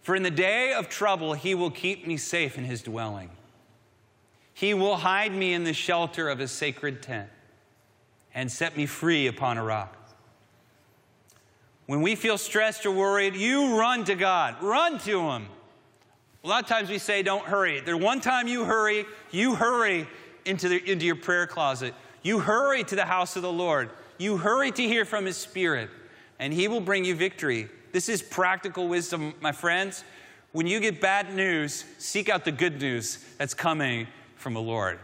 For 0.00 0.16
in 0.16 0.22
the 0.22 0.30
day 0.30 0.72
of 0.72 0.88
trouble, 0.88 1.34
he 1.34 1.54
will 1.54 1.70
keep 1.70 2.06
me 2.06 2.16
safe 2.16 2.56
in 2.56 2.64
his 2.64 2.82
dwelling. 2.82 3.28
He 4.54 4.72
will 4.72 4.96
hide 4.96 5.34
me 5.34 5.52
in 5.52 5.64
the 5.64 5.74
shelter 5.74 6.30
of 6.30 6.38
his 6.38 6.50
sacred 6.50 7.02
tent 7.02 7.28
and 8.34 8.50
set 8.50 8.76
me 8.76 8.86
free 8.86 9.26
upon 9.26 9.58
a 9.58 9.64
rock. 9.64 9.96
When 11.86 12.00
we 12.00 12.14
feel 12.14 12.38
stressed 12.38 12.86
or 12.86 12.92
worried, 12.92 13.34
you 13.34 13.78
run 13.78 14.04
to 14.04 14.14
God, 14.14 14.62
run 14.62 14.98
to 15.00 15.30
him. 15.30 15.46
A 16.44 16.48
lot 16.48 16.62
of 16.62 16.68
times 16.68 16.88
we 16.88 16.98
say, 16.98 17.22
don't 17.22 17.44
hurry. 17.44 17.80
The 17.80 17.96
one 17.96 18.20
time 18.20 18.48
you 18.48 18.64
hurry, 18.64 19.04
you 19.30 19.54
hurry 19.54 20.08
into, 20.44 20.68
the, 20.68 20.90
into 20.90 21.06
your 21.06 21.16
prayer 21.16 21.46
closet. 21.46 21.94
You 22.22 22.38
hurry 22.38 22.84
to 22.84 22.96
the 22.96 23.04
house 23.04 23.36
of 23.36 23.42
the 23.42 23.52
Lord. 23.52 23.90
You 24.18 24.36
hurry 24.36 24.70
to 24.72 24.82
hear 24.82 25.04
from 25.04 25.26
His 25.26 25.36
Spirit, 25.36 25.90
and 26.38 26.52
He 26.52 26.68
will 26.68 26.80
bring 26.80 27.04
you 27.04 27.14
victory. 27.14 27.68
This 27.92 28.08
is 28.08 28.22
practical 28.22 28.88
wisdom, 28.88 29.34
my 29.40 29.52
friends. 29.52 30.04
When 30.52 30.66
you 30.66 30.80
get 30.80 31.00
bad 31.00 31.34
news, 31.34 31.84
seek 31.98 32.28
out 32.28 32.44
the 32.44 32.52
good 32.52 32.80
news 32.80 33.24
that's 33.38 33.54
coming 33.54 34.06
from 34.36 34.54
the 34.54 34.60
Lord. 34.60 34.98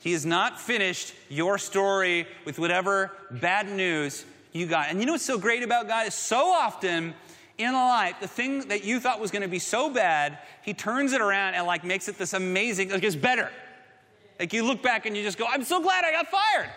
He 0.00 0.12
has 0.12 0.26
not 0.26 0.60
finished 0.60 1.14
your 1.28 1.58
story 1.58 2.26
with 2.44 2.58
whatever 2.58 3.12
bad 3.30 3.68
news 3.70 4.24
you 4.52 4.66
got. 4.66 4.88
And 4.88 4.98
you 4.98 5.06
know 5.06 5.12
what's 5.12 5.24
so 5.24 5.38
great 5.38 5.62
about 5.62 5.86
God 5.86 6.06
is 6.06 6.14
so 6.14 6.48
often 6.48 7.14
in 7.58 7.74
life, 7.74 8.16
the 8.20 8.26
thing 8.26 8.68
that 8.68 8.84
you 8.84 8.98
thought 8.98 9.20
was 9.20 9.30
going 9.30 9.42
to 9.42 9.48
be 9.48 9.58
so 9.58 9.90
bad, 9.90 10.38
he 10.62 10.72
turns 10.72 11.12
it 11.12 11.20
around 11.20 11.54
and 11.54 11.66
like 11.66 11.84
makes 11.84 12.08
it 12.08 12.16
this 12.16 12.32
amazing, 12.32 12.88
like 12.88 13.02
it's 13.02 13.14
better. 13.14 13.50
Like 14.38 14.54
you 14.54 14.64
look 14.64 14.82
back 14.82 15.04
and 15.04 15.14
you 15.14 15.22
just 15.22 15.36
go, 15.36 15.44
I'm 15.46 15.64
so 15.64 15.82
glad 15.82 16.02
I 16.04 16.12
got 16.12 16.28
fired. 16.28 16.70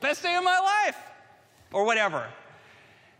Best 0.00 0.22
day 0.22 0.34
of 0.34 0.42
my 0.42 0.58
life. 0.58 0.96
Or 1.72 1.84
whatever. 1.84 2.26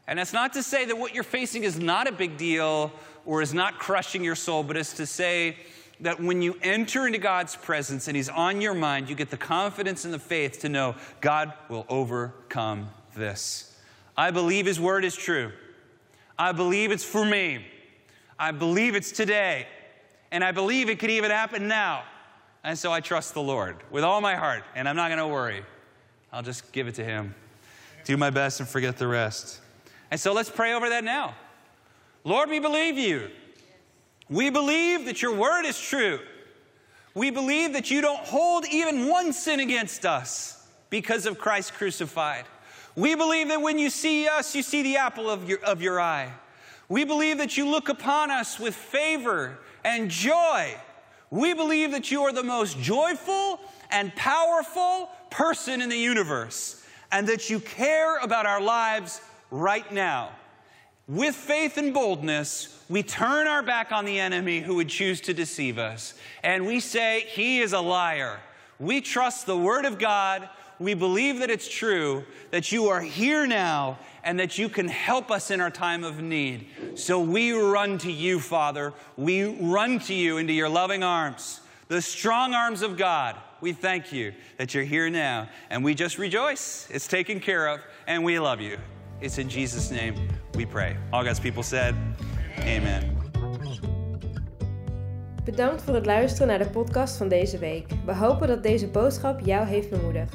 And 0.09 0.19
that's 0.19 0.33
not 0.33 0.55
to 0.55 0.63
say 0.63 0.87
that 0.87 0.97
what 0.97 1.15
you're 1.15 1.25
facing 1.25 1.65
is 1.65 1.79
not 1.79 2.09
a 2.09 2.13
big 2.13 2.39
deal 2.39 2.91
or 3.27 3.43
is 3.43 3.53
not 3.53 3.79
crushing 3.79 4.25
your 4.25 4.37
soul, 4.37 4.63
but 4.63 4.79
it's 4.79 4.95
to 4.95 5.05
say 5.05 5.57
that 6.01 6.21
when 6.21 6.43
you 6.43 6.59
enter 6.63 7.07
into 7.07 7.19
God's 7.19 7.57
presence 7.57 8.09
and 8.09 8.17
He's 8.17 8.29
on 8.29 8.61
your 8.61 8.75
mind, 8.75 9.09
you 9.09 9.15
get 9.15 9.31
the 9.31 9.37
confidence 9.37 10.05
and 10.05 10.13
the 10.13 10.19
faith 10.19 10.61
to 10.61 10.69
know 10.69 10.95
God 11.21 11.53
will 11.69 11.87
overcome 11.89 12.89
this. 13.15 13.79
I 14.17 14.31
believe 14.31 14.67
His 14.67 14.79
word 14.79 15.05
is 15.05 15.17
true. 15.17 15.53
I 16.39 16.53
believe 16.53 16.91
it's 16.91 17.05
for 17.05 17.25
me. 17.25 17.65
I 18.39 18.51
believe 18.51 18.95
it's 18.95 19.11
today. 19.11 19.67
And 20.31 20.45
I 20.45 20.53
believe 20.53 20.91
it 20.91 20.99
could 20.99 21.11
even 21.11 21.31
happen 21.31 21.69
now. 21.69 22.05
And 22.63 22.79
so 22.79 22.93
I 22.93 23.01
trust 23.01 23.33
the 23.35 23.43
Lord 23.43 23.77
with 23.91 24.05
all 24.05 24.21
my 24.21 24.35
heart, 24.35 24.65
and 24.75 24.89
I'm 24.89 24.97
not 24.97 25.09
going 25.09 25.21
to 25.21 25.29
worry. 25.29 25.63
I'll 26.33 26.43
just 26.43 26.73
give 26.73 26.89
it 26.89 26.97
to 26.97 27.05
Him, 27.05 27.35
do 28.05 28.17
my 28.17 28.29
best, 28.31 28.61
and 28.61 28.69
forget 28.69 28.99
the 28.99 29.07
rest. 29.07 29.61
And 30.11 30.21
so 30.21 30.33
let's 30.33 30.51
pray 30.51 30.75
over 30.75 30.89
that 30.89 31.05
now. 31.05 31.35
Lord, 32.25 32.51
we 32.51 32.59
believe 32.59 32.99
you. 32.99 33.31
We 34.29 34.51
believe 34.51 35.07
that 35.07 35.23
your 35.23 35.35
word 35.35 35.65
is 35.65 35.81
true. 35.81 36.21
We 37.15 37.31
believe 37.31 37.73
that 37.73 37.91
you 37.91 38.01
don't 38.01 38.21
hold 38.21 38.67
even 38.71 39.09
one 39.09 39.33
sin 39.33 39.61
against 39.61 40.05
us 40.05 40.67
because 40.91 41.27
of 41.27 41.39
Christ 41.39 41.75
crucified. 41.75 42.45
We 42.95 43.15
believe 43.15 43.49
that 43.49 43.61
when 43.61 43.79
you 43.79 43.91
see 43.91 44.27
us, 44.27 44.55
you 44.55 44.63
see 44.63 44.83
the 44.83 44.97
apple 44.97 45.31
of 45.31 45.49
your, 45.49 45.63
of 45.65 45.81
your 45.81 46.01
eye. 46.01 46.33
We 46.89 47.05
believe 47.05 47.39
that 47.39 47.57
you 47.57 47.69
look 47.69 47.89
upon 47.89 48.31
us 48.31 48.59
with 48.59 48.75
favor 48.75 49.59
and 49.85 50.11
joy. 50.11 50.75
We 51.31 51.55
believe 51.55 51.93
that 51.93 52.11
you 52.11 52.23
are 52.23 52.33
the 52.33 52.43
most 52.43 52.79
joyful 52.81 53.61
and 53.91 54.15
powerful 54.15 55.11
person 55.31 55.83
in 55.83 55.89
the 55.89 55.99
universe 55.99 56.83
and 57.13 57.27
that 57.29 57.51
you 57.51 57.61
care 57.61 58.19
about 58.19 58.47
our 58.47 58.61
lives 58.61 59.21
right 59.51 59.91
now. 59.93 60.31
With 61.09 61.37
faith 61.37 61.79
and 61.79 61.95
boldness, 61.95 62.83
we 62.89 63.05
turn 63.05 63.47
our 63.47 63.63
back 63.63 63.93
on 63.93 64.05
the 64.05 64.19
enemy 64.19 64.61
who 64.61 64.75
would 64.75 64.89
choose 64.89 65.21
to 65.23 65.35
deceive 65.35 65.79
us, 65.79 66.15
and 66.43 66.67
we 66.67 66.81
say, 66.81 67.27
He 67.29 67.61
is 67.61 67.73
a 67.73 67.81
liar. 67.81 68.41
We 68.81 69.01
trust 69.01 69.47
the 69.47 69.57
Word 69.57 69.85
of 69.85 70.01
God. 70.01 70.49
We 70.81 70.95
believe 70.95 71.39
that 71.39 71.51
it's 71.51 71.69
true, 71.69 72.25
that 72.51 72.73
you 72.73 72.89
are 72.89 73.01
here 73.01 73.47
now, 73.47 74.01
and 74.25 74.41
that 74.41 74.59
you 74.59 74.69
can 74.69 74.89
help 74.89 75.31
us 75.31 75.53
in 75.53 75.61
our 75.61 75.71
time 75.71 76.03
of 76.03 76.21
need. 76.21 76.67
So 76.97 77.21
we 77.21 77.53
run 77.53 77.99
to 77.99 78.11
you, 78.11 78.41
Father. 78.41 78.93
We 79.17 79.45
run 79.45 80.01
to 80.01 80.15
you 80.15 80.39
into 80.39 80.53
your 80.53 80.69
loving 80.69 81.05
arms, 81.05 81.61
the 81.87 82.03
strong 82.03 82.53
arms 82.53 82.83
of 82.83 82.97
God. 82.97 83.37
We 83.61 83.73
thank 83.73 84.13
you 84.13 84.35
that 84.59 84.75
you're 84.75 84.83
here 84.83 85.09
now, 85.09 85.51
and 85.71 85.85
we 85.85 85.95
just 85.95 86.19
rejoice. 86.19 86.89
It's 86.91 87.07
taken 87.07 87.39
care 87.39 87.69
of, 87.69 87.81
and 88.09 88.25
we 88.25 88.41
love 88.41 88.61
you. 88.61 88.77
It's 89.19 89.39
in 89.39 89.49
Jesus' 89.49 89.91
name 89.91 90.15
we 90.53 90.67
pray. 90.67 90.97
All 91.11 91.25
God's 91.25 91.41
people 91.41 91.63
said, 91.63 91.95
Amen. 92.59 93.15
Bedankt 95.45 95.83
voor 95.83 95.95
het 95.95 96.07
luisteren 96.07 96.47
naar 96.47 96.59
de 96.59 96.67
podcast 96.67 97.17
van 97.17 97.29
deze 97.29 97.59
week. 97.59 97.87
We 98.05 98.15
hopen 98.15 98.49
dat 98.49 98.63
deze 98.63 98.89
boodschap 98.89 99.41
jou 99.41 99.67
heeft 99.67 99.91
bemoedigd. 99.91 100.35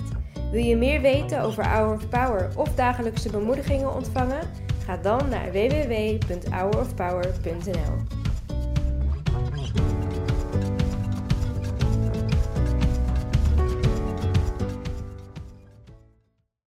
Wil 0.51 0.63
je 0.63 0.75
meer 0.75 1.01
weten 1.01 1.41
over 1.41 1.67
Hour 1.67 1.93
of 1.93 2.09
Power 2.09 2.49
of 2.55 2.75
dagelijkse 2.75 3.29
bemoedigingen 3.29 3.93
ontvangen? 3.93 4.49
Ga 4.85 4.97
dan 4.97 5.29
naar 5.29 5.51
www.hourofpower.nl. 5.51 8.20